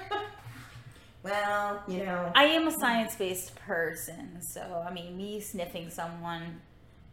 well, 1.24 1.84
you 1.88 2.04
know. 2.04 2.32
I 2.36 2.46
am 2.46 2.68
a 2.68 2.72
science-based 2.72 3.56
person, 3.56 4.42
so 4.42 4.84
I 4.88 4.92
mean, 4.94 5.16
me 5.16 5.40
sniffing 5.40 5.90
someone 5.90 6.62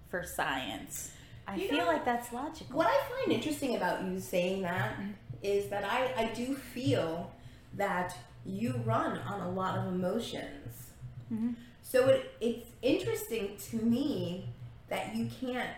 for 0.08 0.24
science, 0.24 1.10
I 1.46 1.56
You 1.56 1.68
feel 1.68 1.78
know, 1.78 1.86
like 1.86 2.04
that's 2.04 2.32
logical. 2.32 2.76
What 2.76 2.86
I 2.86 2.98
find 3.10 3.32
interesting 3.32 3.76
about 3.76 4.04
you 4.04 4.20
saying 4.20 4.62
that 4.62 4.94
is 5.42 5.68
that 5.70 5.84
I, 5.84 6.12
I 6.16 6.32
do 6.34 6.54
feel 6.54 7.30
that 7.74 8.16
you 8.46 8.80
run 8.84 9.18
on 9.18 9.40
a 9.40 9.50
lot 9.50 9.76
of 9.78 9.92
emotions. 9.92 10.90
Mhm. 11.32 11.54
So 11.82 12.08
it, 12.08 12.34
it's 12.40 12.66
interesting 12.80 13.56
to 13.70 13.76
me 13.76 14.46
that 14.88 15.14
you 15.14 15.28
can't 15.40 15.68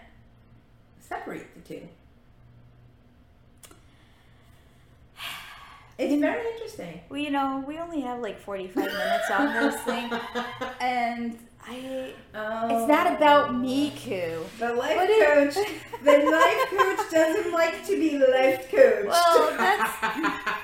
separate 1.01 1.55
the 1.55 1.61
two. 1.75 1.89
It's 5.97 6.21
very 6.21 6.45
interesting. 6.55 7.01
Well, 7.09 7.21
you 7.21 7.31
know, 7.31 7.63
we 7.69 7.79
only 7.79 8.01
have 8.01 8.21
like 8.21 8.41
45 8.41 8.75
minutes 8.85 9.31
on 9.31 9.55
this 9.55 9.81
thing, 9.83 10.11
and 10.81 11.39
I. 11.65 11.75
It's 11.77 12.83
um, 12.83 12.89
not 12.89 13.17
about 13.17 13.55
me, 13.55 13.93
Koo. 14.05 14.45
The 14.59 14.73
life 14.75 14.97
What 14.97 15.09
is- 15.09 15.55
coach. 15.55 15.67
the 16.03 16.19
life 16.31 16.69
coach 16.99 17.11
doesn't 17.13 17.53
like 17.53 17.87
to 17.87 17.97
be 17.99 18.19
life 18.19 18.69
coached. 18.71 19.07
Well, 19.07 19.57
that's- 19.57 20.61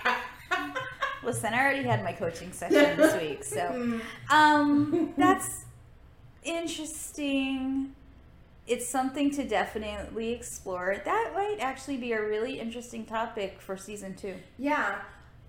Listen, 1.22 1.52
I 1.52 1.60
already 1.60 1.82
had 1.82 2.02
my 2.02 2.12
coaching 2.12 2.52
session 2.52 2.96
this 2.96 3.20
week, 3.20 3.44
so 3.44 4.00
um, 4.30 5.12
that's 5.18 5.64
interesting 6.42 7.94
it's 8.70 8.88
something 8.88 9.32
to 9.32 9.44
definitely 9.44 10.32
explore. 10.32 11.02
That 11.04 11.32
might 11.34 11.56
actually 11.58 11.96
be 11.96 12.12
a 12.12 12.22
really 12.22 12.60
interesting 12.60 13.04
topic 13.04 13.60
for 13.60 13.76
season 13.76 14.14
two. 14.14 14.36
Yeah, 14.58 15.00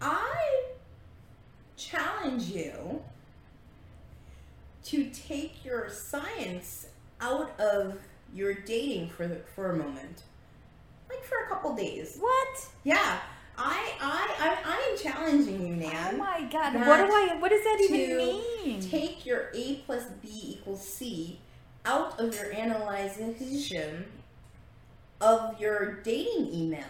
I 0.02 0.64
challenge 1.78 2.46
you 2.46 3.04
to 4.86 5.10
take 5.12 5.64
your 5.64 5.88
science 5.90 6.88
out 7.20 7.52
of 7.60 8.00
your 8.34 8.56
dating 8.56 9.10
for 9.10 9.28
the, 9.28 9.42
for 9.56 9.70
a 9.70 9.76
moment, 9.76 10.24
like 11.08 11.24
for 11.24 11.46
a 11.46 11.48
couple 11.48 11.76
days. 11.76 12.18
What? 12.20 12.68
Yeah, 12.84 13.20
I 13.64 13.94
I 14.02 14.36
I, 14.40 14.58
I 14.74 14.92
am 14.92 14.98
challenging 14.98 15.62
you, 15.68 15.76
Nan. 15.76 16.16
Oh 16.16 16.18
my 16.18 16.48
god! 16.52 16.74
What 16.76 16.98
do 17.06 17.14
I? 17.14 17.38
What 17.40 17.50
does 17.52 17.64
that 17.64 17.80
even 17.82 18.18
mean? 18.18 18.82
Take 18.82 19.26
your 19.26 19.52
A 19.54 19.76
plus 19.86 20.06
B 20.22 20.30
equals 20.58 20.82
C 20.82 21.40
out 21.86 22.20
of 22.20 22.34
your 22.36 22.52
analyzation 22.54 24.06
of 25.20 25.60
your 25.60 26.02
dating 26.02 26.48
emails. 26.48 26.86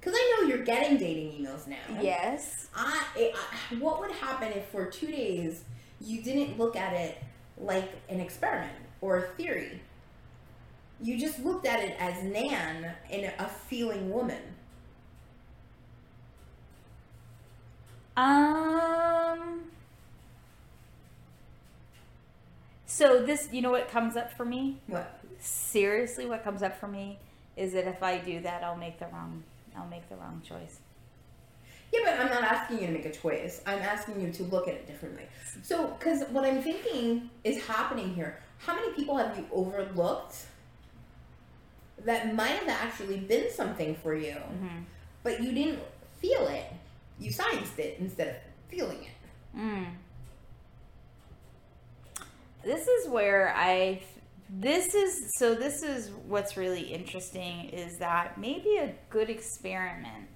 Because 0.00 0.14
I 0.16 0.36
know 0.40 0.48
you're 0.48 0.64
getting 0.64 0.96
dating 0.96 1.44
emails 1.44 1.66
now. 1.66 1.76
yes. 2.00 2.68
I, 2.74 3.04
I, 3.16 3.74
what 3.76 4.00
would 4.00 4.12
happen 4.12 4.52
if 4.52 4.66
for 4.66 4.86
two 4.86 5.08
days 5.08 5.64
you 6.00 6.22
didn't 6.22 6.58
look 6.58 6.76
at 6.76 6.94
it 6.94 7.18
like 7.58 7.90
an 8.08 8.20
experiment 8.20 8.72
or 9.00 9.18
a 9.18 9.22
theory? 9.22 9.80
You 11.00 11.18
just 11.18 11.44
looked 11.44 11.66
at 11.66 11.80
it 11.80 11.96
as 12.00 12.22
Nan 12.24 12.92
and 13.10 13.32
a 13.38 13.48
feeling 13.68 14.10
woman. 14.10 14.42
Um. 18.16 19.62
So 22.86 23.24
this, 23.24 23.48
you 23.52 23.62
know, 23.62 23.70
what 23.70 23.88
comes 23.88 24.16
up 24.16 24.32
for 24.32 24.44
me? 24.44 24.78
What? 24.88 25.20
Seriously, 25.38 26.26
what 26.26 26.42
comes 26.42 26.64
up 26.64 26.80
for 26.80 26.88
me 26.88 27.18
is 27.56 27.72
that 27.74 27.86
if 27.86 28.02
I 28.02 28.18
do 28.18 28.40
that, 28.40 28.64
I'll 28.64 28.76
make 28.76 28.98
the 28.98 29.06
wrong. 29.06 29.44
I'll 29.76 29.86
make 29.86 30.08
the 30.08 30.16
wrong 30.16 30.42
choice. 30.44 30.80
Yeah, 31.92 32.00
but 32.04 32.20
I'm 32.20 32.28
not 32.28 32.42
asking 32.42 32.80
you 32.80 32.86
to 32.88 32.92
make 32.92 33.06
a 33.06 33.12
choice. 33.12 33.62
I'm 33.66 33.78
asking 33.78 34.20
you 34.20 34.32
to 34.32 34.42
look 34.42 34.66
at 34.66 34.74
it 34.74 34.86
differently. 34.86 35.24
So, 35.62 35.86
because 35.86 36.24
what 36.30 36.44
I'm 36.44 36.60
thinking 36.60 37.30
is 37.44 37.62
happening 37.64 38.14
here, 38.14 38.40
how 38.58 38.74
many 38.74 38.92
people 38.92 39.16
have 39.16 39.38
you 39.38 39.46
overlooked 39.52 40.36
that 42.04 42.34
might 42.34 42.50
have 42.50 42.68
actually 42.68 43.18
been 43.18 43.50
something 43.52 43.94
for 43.96 44.14
you, 44.14 44.36
but 45.22 45.42
you 45.42 45.52
didn't 45.52 45.80
feel 46.18 46.46
it? 46.48 46.72
You 47.18 47.30
scienced 47.30 47.78
it 47.78 47.96
instead 48.00 48.28
of 48.28 48.34
feeling 48.68 49.02
it. 49.04 49.58
Mm. 49.58 49.86
This 52.64 52.86
is 52.86 53.08
where 53.08 53.54
I. 53.56 54.02
This 54.50 54.94
is 54.94 55.32
so. 55.38 55.54
This 55.54 55.82
is 55.82 56.10
what's 56.26 56.56
really 56.56 56.82
interesting 56.82 57.68
is 57.70 57.98
that 57.98 58.38
maybe 58.38 58.76
a 58.78 58.94
good 59.10 59.30
experiment 59.30 60.28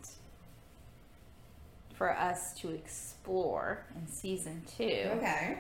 for 1.95 2.11
us 2.11 2.53
to 2.59 2.71
explore 2.71 3.85
in 3.95 4.07
season 4.09 4.63
two 4.77 5.09
Okay. 5.17 5.59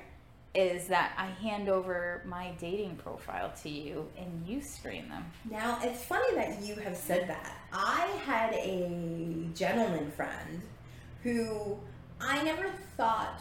Is 0.54 0.86
that 0.88 1.12
I 1.16 1.26
hand 1.42 1.68
over 1.70 2.22
my 2.26 2.52
dating 2.58 2.96
profile 2.96 3.52
to 3.62 3.70
you 3.70 4.06
and 4.18 4.46
you 4.46 4.60
screen 4.60 5.08
them. 5.08 5.24
Now, 5.50 5.78
it's 5.82 6.04
funny 6.04 6.34
that 6.34 6.60
you 6.62 6.74
have 6.76 6.96
said 6.96 7.26
that. 7.28 7.56
I 7.72 8.06
had 8.26 8.52
a 8.54 9.48
gentleman 9.54 10.10
friend 10.10 10.60
who 11.22 11.78
I 12.20 12.42
never 12.42 12.70
thought 12.98 13.40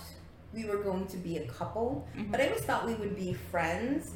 we 0.54 0.66
were 0.66 0.78
going 0.78 1.06
to 1.08 1.18
be 1.18 1.38
a 1.38 1.48
couple, 1.48 2.08
but 2.30 2.40
I 2.40 2.48
always 2.48 2.64
thought 2.64 2.86
we 2.88 2.94
would 2.96 3.16
be 3.16 3.34
friends. 3.34 4.12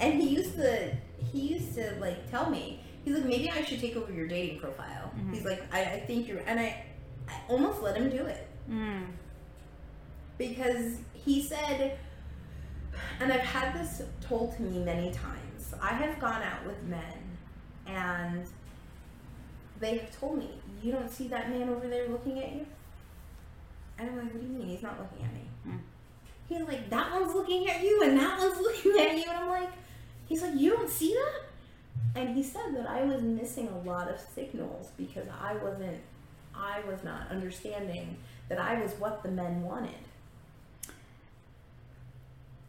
And 0.00 0.20
he 0.22 0.28
used 0.28 0.54
to, 0.54 0.96
he 1.32 1.40
used 1.40 1.74
to 1.74 1.96
like 2.00 2.30
tell 2.30 2.48
me, 2.50 2.84
he's 3.04 3.14
like, 3.14 3.24
maybe 3.24 3.50
I 3.50 3.64
should 3.64 3.80
take 3.80 3.96
over 3.96 4.12
your 4.12 4.28
dating 4.28 4.60
profile. 4.60 5.12
He's 5.32 5.44
like, 5.44 5.62
I, 5.74 5.82
I 5.82 6.00
think 6.06 6.28
you're, 6.28 6.40
and 6.46 6.60
I, 6.60 6.84
I 7.28 7.34
almost 7.48 7.82
let 7.82 7.96
him 7.96 8.10
do 8.10 8.24
it 8.26 8.44
Mm. 8.70 9.06
because 10.36 10.98
he 11.14 11.42
said, 11.42 11.98
and 13.20 13.32
I've 13.32 13.40
had 13.40 13.74
this 13.74 14.02
told 14.20 14.56
to 14.56 14.62
me 14.62 14.84
many 14.84 15.10
times. 15.12 15.74
I 15.80 15.92
have 15.94 16.18
gone 16.18 16.42
out 16.42 16.66
with 16.66 16.82
men, 16.84 17.38
and 17.86 18.44
they 19.80 19.98
have 19.98 20.18
told 20.18 20.38
me, 20.38 20.60
"You 20.82 20.92
don't 20.92 21.10
see 21.10 21.28
that 21.28 21.50
man 21.50 21.68
over 21.68 21.88
there 21.88 22.08
looking 22.08 22.38
at 22.38 22.52
you." 22.52 22.66
And 23.98 24.10
I'm 24.10 24.16
like, 24.16 24.32
"What 24.32 24.40
do 24.40 24.46
you 24.46 24.52
mean? 24.52 24.68
He's 24.68 24.82
not 24.82 24.98
looking 24.98 25.24
at 25.24 25.32
me." 25.32 25.48
Hmm. 25.64 25.78
He's 26.48 26.62
like, 26.62 26.88
"That 26.90 27.12
one's 27.12 27.34
looking 27.34 27.68
at 27.68 27.82
you, 27.82 28.02
and 28.02 28.18
that 28.18 28.38
one's 28.38 28.60
looking 28.60 28.92
at 28.98 29.16
you," 29.16 29.24
and 29.28 29.38
I'm 29.38 29.48
like, 29.48 29.70
"He's 30.26 30.42
like, 30.42 30.54
you 30.54 30.70
don't 30.70 30.90
see 30.90 31.14
that?" 31.14 31.48
And 32.14 32.34
he 32.34 32.42
said 32.42 32.74
that 32.74 32.88
I 32.88 33.04
was 33.04 33.22
missing 33.22 33.68
a 33.68 33.78
lot 33.88 34.10
of 34.10 34.18
signals 34.18 34.90
because 34.96 35.26
I 35.40 35.54
wasn't, 35.56 35.98
I 36.54 36.80
was 36.88 37.04
not 37.04 37.30
understanding 37.30 38.16
that 38.48 38.58
I 38.58 38.80
was 38.80 38.92
what 38.94 39.22
the 39.22 39.30
men 39.30 39.62
wanted. 39.62 40.07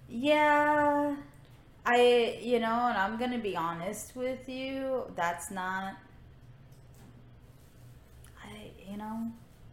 Yeah. 0.10 1.16
I, 1.86 2.40
you 2.42 2.60
know, 2.60 2.88
and 2.88 2.98
I'm 2.98 3.18
going 3.18 3.32
to 3.32 3.38
be 3.38 3.56
honest 3.56 4.16
with 4.16 4.48
you, 4.50 5.04
that's 5.16 5.50
not 5.52 5.94
I, 8.44 8.72
you 8.90 8.98
know, 8.98 9.32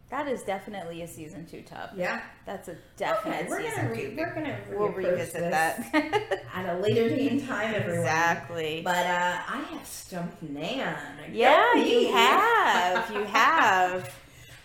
that 0.09 0.27
is 0.27 0.41
definitely 0.43 1.01
a 1.01 1.07
season 1.07 1.45
2 1.45 1.61
tub. 1.63 1.89
Yeah. 1.97 2.21
That's 2.45 2.69
a 2.69 2.77
definite 2.95 3.41
Okay, 3.41 3.47
we're 3.49 3.61
season 3.61 3.75
gonna 3.87 3.93
re- 3.93 4.09
2. 4.11 4.15
we're 4.17 4.33
gonna 4.33 4.57
we'll 4.71 4.89
revisit 4.89 5.51
that. 5.51 6.41
at 6.55 6.75
a 6.77 6.79
later 6.79 7.09
date 7.09 7.31
and 7.33 7.45
time, 7.47 7.73
everyone. 7.75 7.99
exactly. 7.99 8.81
But 8.83 9.05
uh, 9.05 9.37
I 9.49 9.57
have 9.71 9.85
stumped 9.85 10.41
Nan. 10.43 10.95
yeah, 11.33 11.73
you 11.75 12.11
have. 12.13 13.11
You 13.11 13.23
have. 13.25 14.13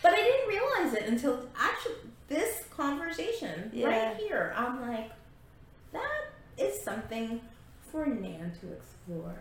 But 0.02 0.12
I 0.12 0.16
didn't 0.16 0.48
realize 0.48 0.94
it 0.94 1.08
until 1.08 1.48
actually 1.58 1.94
this 2.28 2.62
conversation 2.70 3.70
Yeah. 3.74 3.88
right 4.10 4.16
here. 4.16 4.54
I'm 4.56 4.80
like, 4.88 5.10
that 5.92 6.24
is 6.58 6.82
something 6.82 7.40
for 7.90 8.06
Nan 8.06 8.52
to 8.60 8.72
explore. 8.72 9.38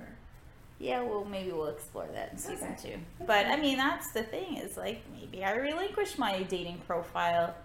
Yeah, 0.80 1.02
well, 1.04 1.24
maybe 1.26 1.52
we'll 1.52 1.68
explore 1.68 2.08
that 2.14 2.32
in 2.32 2.38
season 2.38 2.76
Okay. 2.80 2.94
two. 3.20 3.26
But 3.26 3.46
I 3.46 3.56
mean, 3.58 3.78
that's 3.78 4.12
the 4.14 4.24
thing 4.24 4.58
is 4.58 4.78
like 4.78 5.02
maybe 5.14 5.44
I 5.44 5.54
relinquish 5.56 6.18
my 6.18 6.42
dating 6.44 6.80
profile 6.88 7.56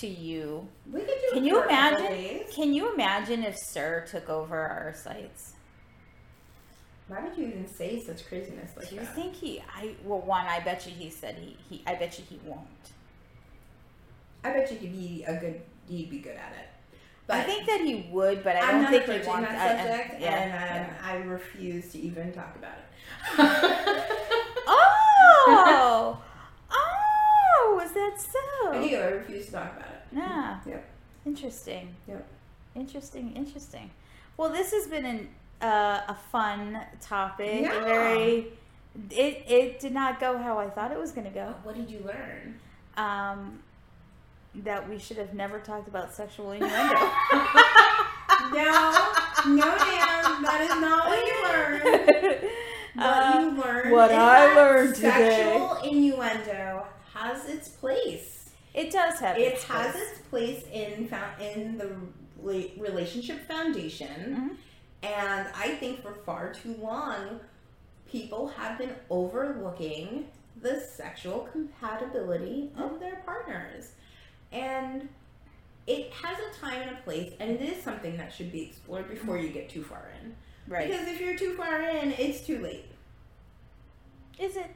to 0.00 0.06
you. 0.06 0.68
We 0.92 1.00
could 1.00 1.08
do. 1.08 1.30
Can 1.32 1.44
you 1.44 1.54
for 1.54 1.64
a 1.64 1.68
couple 1.68 1.98
imagine? 1.98 2.06
days. 2.18 2.52
Can 2.54 2.74
you 2.74 2.92
imagine 2.92 3.42
if 3.42 3.56
Sir 3.58 4.04
took 4.10 4.28
over 4.28 4.58
our 4.58 4.92
sites? 4.94 5.54
Why 7.06 7.22
would 7.22 7.38
you 7.38 7.46
even 7.46 7.66
say 7.66 7.98
such 8.00 8.26
craziness 8.28 8.76
like 8.76 8.90
Do 8.90 8.96
you 8.96 9.00
that? 9.00 9.14
think 9.14 9.34
he? 9.34 9.62
I 9.74 9.94
well, 10.04 10.20
one. 10.20 10.44
I 10.46 10.60
bet 10.60 10.86
you 10.86 10.92
he 10.92 11.08
said 11.08 11.36
he. 11.38 11.56
he 11.70 11.82
I 11.86 11.94
bet 11.94 12.18
you 12.18 12.24
he 12.28 12.38
won't. 12.44 12.68
I 14.44 14.50
bet 14.52 14.70
you 14.70 14.76
could 14.76 14.92
be 14.92 15.24
a 15.26 15.36
good. 15.40 15.62
He'd 15.88 16.10
be 16.10 16.18
good 16.18 16.36
at 16.36 16.52
it. 16.52 16.68
I 17.30 17.42
think 17.42 17.66
that 17.66 17.80
he 17.82 18.08
would, 18.10 18.42
but 18.42 18.56
I 18.56 18.60
I'm 18.60 18.82
don't 18.82 18.90
think 19.06 19.22
he 19.22 19.28
wants. 19.28 19.50
that 19.50 19.58
I- 19.58 19.72
I- 19.82 19.86
subject, 19.98 20.20
yeah, 20.20 20.30
and 20.34 20.52
um, 20.52 20.94
yeah. 20.94 20.96
I 21.04 21.16
refuse 21.28 21.92
to 21.92 21.98
even 21.98 22.32
talk 22.32 22.56
about 22.56 22.72
it. 22.78 22.84
Oh, 25.50 26.18
oh, 26.70 27.80
is 27.84 27.92
that 27.92 28.16
so? 28.20 28.70
I 28.72 28.88
do. 28.88 28.96
I 28.96 29.06
refuse 29.08 29.46
to 29.46 29.52
talk 29.52 29.76
about 29.76 29.88
it. 29.88 30.02
Yeah. 30.12 30.60
Yep. 30.66 30.84
Interesting. 31.26 31.94
Yep. 32.06 32.26
Interesting. 32.74 33.32
Interesting. 33.34 33.90
Well, 34.36 34.50
this 34.50 34.72
has 34.72 34.86
been 34.86 35.04
an, 35.04 35.28
uh, 35.62 36.00
a 36.08 36.16
fun 36.30 36.80
topic. 37.00 37.62
Yeah. 37.62 37.84
Very. 37.84 38.46
It 39.10 39.44
it 39.48 39.80
did 39.80 39.92
not 39.92 40.20
go 40.20 40.38
how 40.38 40.58
I 40.58 40.68
thought 40.70 40.90
it 40.92 40.98
was 40.98 41.12
going 41.12 41.26
to 41.26 41.32
go. 41.32 41.54
What 41.62 41.76
did 41.76 41.90
you 41.90 42.00
learn? 42.04 42.58
Um, 42.96 43.60
that 44.56 44.88
we 44.88 44.98
should 44.98 45.16
have 45.18 45.34
never 45.34 45.58
talked 45.60 45.88
about 45.88 46.12
sexual 46.12 46.52
innuendo. 46.52 46.94
No, 48.52 48.92
no, 49.46 49.76
Nan, 49.76 50.42
that 50.42 50.60
is 50.62 50.80
not 50.80 51.06
what 51.08 51.26
you 51.26 51.44
learned. 51.44 52.48
What 52.94 53.06
Uh, 53.06 53.38
you 53.40 53.50
learned. 53.62 53.92
what 53.92 54.10
I 54.10 54.54
learned 54.56 54.94
today. 54.96 55.08
Sexual 55.30 55.74
innuendo 55.88 56.84
has 57.14 57.48
its 57.48 57.68
place. 57.68 58.50
it 58.74 58.90
does 58.90 59.20
have. 59.20 59.38
It 59.38 59.52
its 59.52 59.64
has 59.64 59.92
place. 59.94 60.08
its 60.10 60.18
place 60.30 60.64
in 60.72 61.08
in 61.40 61.78
the 61.78 61.92
relationship 62.76 63.46
foundation, 63.46 64.56
Mhm. 65.04 65.08
and 65.08 65.46
I 65.54 65.76
think 65.76 66.02
for 66.02 66.14
far 66.26 66.52
too 66.52 66.74
long, 66.80 67.38
people 68.10 68.48
have 68.48 68.78
been 68.78 68.96
overlooking 69.10 70.26
the 70.60 70.80
sexual 70.80 71.46
compatibility 71.52 72.72
of 72.76 72.98
their 72.98 73.16
partners, 73.24 73.92
and 74.52 75.08
it 75.86 76.12
has 76.12 76.36
a 76.38 76.60
time 76.60 76.82
and 76.82 76.90
a 76.90 77.00
place, 77.02 77.32
and 77.40 77.50
it 77.50 77.62
is 77.62 77.82
something 77.82 78.16
that 78.18 78.32
should 78.32 78.52
be 78.52 78.62
explored 78.62 79.08
before 79.08 79.38
you 79.38 79.48
get 79.48 79.68
too 79.68 79.82
far 79.82 80.10
in. 80.22 80.34
Right. 80.66 80.90
Because 80.90 81.08
if 81.08 81.20
you're 81.20 81.36
too 81.36 81.54
far 81.54 81.80
in, 81.80 82.12
it's 82.12 82.46
too 82.46 82.58
late. 82.58 82.84
Is 84.38 84.56
it? 84.56 84.70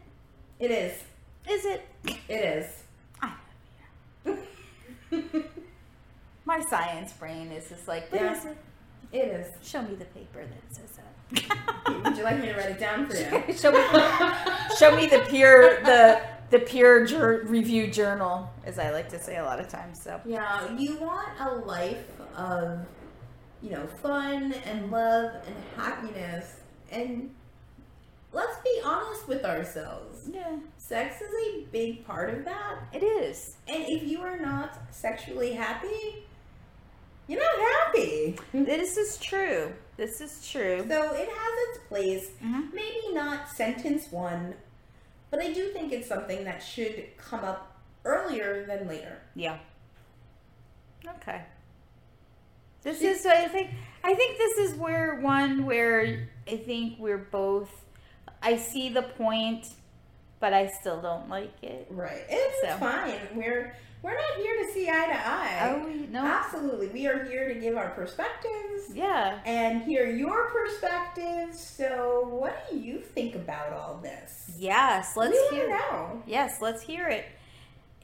It 0.59 0.71
is. 0.71 0.93
Is 1.49 1.65
it? 1.67 1.87
It 2.29 2.45
is. 2.45 2.83
I 3.21 3.33
My 6.45 6.61
science 6.69 7.13
brain 7.13 7.53
is 7.53 7.69
just 7.69 7.87
like, 7.87 8.11
but 8.11 8.21
Yeah. 8.21 8.37
is 8.37 8.45
it? 8.47 8.57
It 9.13 9.29
is. 9.29 9.47
Show 9.69 9.83
me 9.83 9.95
the 9.95 10.07
paper 10.07 10.45
that 10.47 10.75
says 10.75 10.97
that. 10.97 12.05
Would 12.05 12.17
you 12.17 12.25
like 12.25 12.41
me 12.41 12.47
to 12.49 12.55
write 12.55 12.71
it 12.71 12.81
down 12.81 13.07
for 13.07 13.17
you? 13.17 13.25
show 13.55 13.71
me, 13.73 13.81
show 14.79 14.97
me 14.97 15.07
the 15.07 15.25
peer 15.29 15.81
the 15.85 16.21
the 16.53 16.61
peer 16.61 17.05
jur- 17.07 17.43
review 17.47 17.89
journal, 17.91 18.49
as 18.65 18.79
I 18.79 18.91
like 18.91 19.09
to 19.09 19.19
say 19.19 19.37
a 19.39 19.45
lot 19.45 19.59
of 19.59 19.69
times. 19.69 20.01
So 20.01 20.21
Yeah, 20.25 20.77
you 20.77 20.97
want 20.99 21.29
a 21.41 21.51
life 21.67 22.05
of, 22.37 22.87
you 23.63 23.71
know, 23.71 23.87
fun 24.03 24.53
and 24.65 24.91
love 24.91 25.33
and 25.47 25.57
happiness. 25.77 26.61
And 26.91 27.31
let's 28.33 28.57
be 28.63 28.81
honest 28.85 29.27
with 29.27 29.45
ourselves. 29.45 30.29
yeah, 30.33 30.57
Sex 30.79 31.21
is 31.23 31.31
a 31.49 31.65
big 31.73 32.05
part 32.07 32.29
of 32.33 32.45
that. 32.45 32.79
it 32.93 33.03
is. 33.03 33.57
And 33.67 33.85
if 33.89 34.03
you 34.05 34.21
are 34.21 34.37
not 34.39 34.79
sexually 34.91 35.53
happy, 35.55 36.25
you're 37.29 37.41
not 37.41 37.69
happy. 37.87 38.39
This 38.53 38.97
is 38.99 39.17
true. 39.19 39.73
This 39.97 40.21
is 40.21 40.47
true. 40.47 40.85
So 40.89 41.13
it 41.15 41.29
has 41.29 41.69
its 41.69 41.79
place. 41.89 42.31
Mhm. 42.45 42.73
Maybe 42.75 43.13
not 43.13 43.49
sentence 43.49 44.11
one, 44.11 44.55
but 45.33 45.41
I 45.43 45.53
do 45.53 45.71
think 45.71 45.93
it's 45.93 46.07
something 46.07 46.45
that 46.45 46.63
should 46.63 47.05
come 47.17 47.41
up 47.43 47.81
earlier 48.05 48.65
than 48.67 48.87
later. 48.87 49.19
Yeah. 49.35 49.57
Okay. 51.17 51.43
This 52.83 53.01
is 53.01 53.25
I 53.27 53.49
think 53.49 53.71
I 54.05 54.15
think 54.15 54.39
this 54.39 54.59
is 54.59 54.75
where 54.79 55.21
one 55.21 55.65
where 55.65 56.29
I 56.47 56.57
think 56.59 56.99
we're 56.99 57.19
both 57.33 57.71
I 58.43 58.57
see 58.57 58.89
the 58.91 59.03
point 59.03 59.67
but 60.39 60.53
I 60.53 60.67
still 60.81 61.01
don't 61.01 61.29
like 61.29 61.55
it. 61.63 61.87
Right. 61.91 62.25
It's 62.29 62.69
So. 62.69 62.77
fine. 62.79 63.19
We're 63.35 63.75
we're 64.03 64.15
not 64.15 64.37
here 64.37 64.65
to 64.65 64.73
see 64.73 64.89
eye 64.89 65.07
to 65.07 65.29
eye. 65.29 65.75
Oh, 65.75 65.85
we 65.87 66.07
no. 66.07 66.25
Absolutely. 66.25 66.89
We 66.89 67.07
are 67.07 67.25
here 67.25 67.53
to 67.53 67.61
give 67.61 67.77
our 67.77 67.91
perspectives 67.91 68.95
Yeah. 68.95 69.41
and 69.47 69.83
hear 69.83 70.11
your 70.11 70.51
perspectives. 70.51 71.59
So 71.61 72.27
what 72.29 72.69
do 72.71 72.77
you 72.79 72.99
think 72.99 73.35
about 73.35 73.73
all 73.73 73.99
this? 74.03 74.51
Yes, 74.59 75.17
let's 75.17 75.37
we 75.51 75.57
hear 75.57 75.69
know. 75.71 76.23
Yes, 76.27 76.61
let's 76.61 76.83
hear 76.83 77.09
it. 77.09 77.25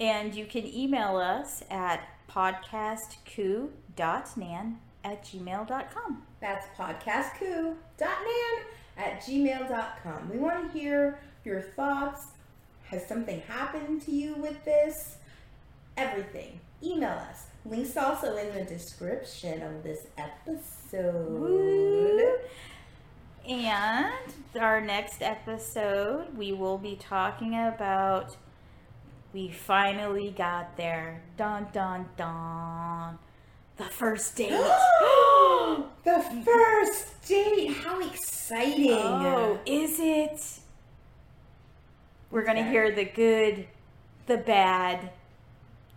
And 0.01 0.34
you 0.34 0.46
can 0.46 0.66
email 0.66 1.16
us 1.16 1.62
at 1.70 2.01
podcastkoo.nan 2.30 4.78
at 5.05 5.22
gmail.com. 5.24 6.22
That's 6.40 6.66
podcastkoo.nan 6.76 8.64
at 8.96 9.20
gmail.com. 9.22 10.30
We 10.30 10.38
want 10.38 10.72
to 10.72 10.78
hear 10.78 11.20
your 11.44 11.61
thoughts. 11.61 12.28
Has 12.84 13.07
something 13.07 13.40
happened 13.42 14.01
to 14.03 14.12
you 14.12 14.34
with 14.36 14.64
this? 14.64 15.17
Everything. 15.99 16.61
Email 16.82 17.11
us. 17.11 17.46
Links 17.64 17.96
also 17.96 18.36
in 18.36 18.55
the 18.55 18.64
description 18.64 19.62
of 19.62 19.82
this 19.82 20.07
episode. 20.16 21.28
Woo. 21.28 22.36
And 23.49 24.32
our 24.61 24.80
next 24.80 25.22
episode, 25.22 26.36
we 26.36 26.53
will 26.53 26.78
be 26.78 26.96
talking 26.96 27.55
about. 27.55 28.36
We 29.32 29.49
finally 29.49 30.30
got 30.30 30.76
there. 30.76 31.22
Dun 31.36 31.66
dun 31.72 32.07
dun. 32.16 33.18
The 33.76 33.84
first 33.84 34.36
date. 34.36 34.51
the 36.05 36.42
first 36.44 37.26
date. 37.26 37.72
How 37.72 38.01
exciting. 38.01 38.92
oh, 38.92 39.59
is 39.66 39.99
it? 39.99 40.61
We're 42.30 42.44
going 42.44 42.57
to 42.57 42.70
hear 42.70 42.94
the 42.94 43.05
good, 43.05 43.66
the 44.26 44.36
bad, 44.36 45.11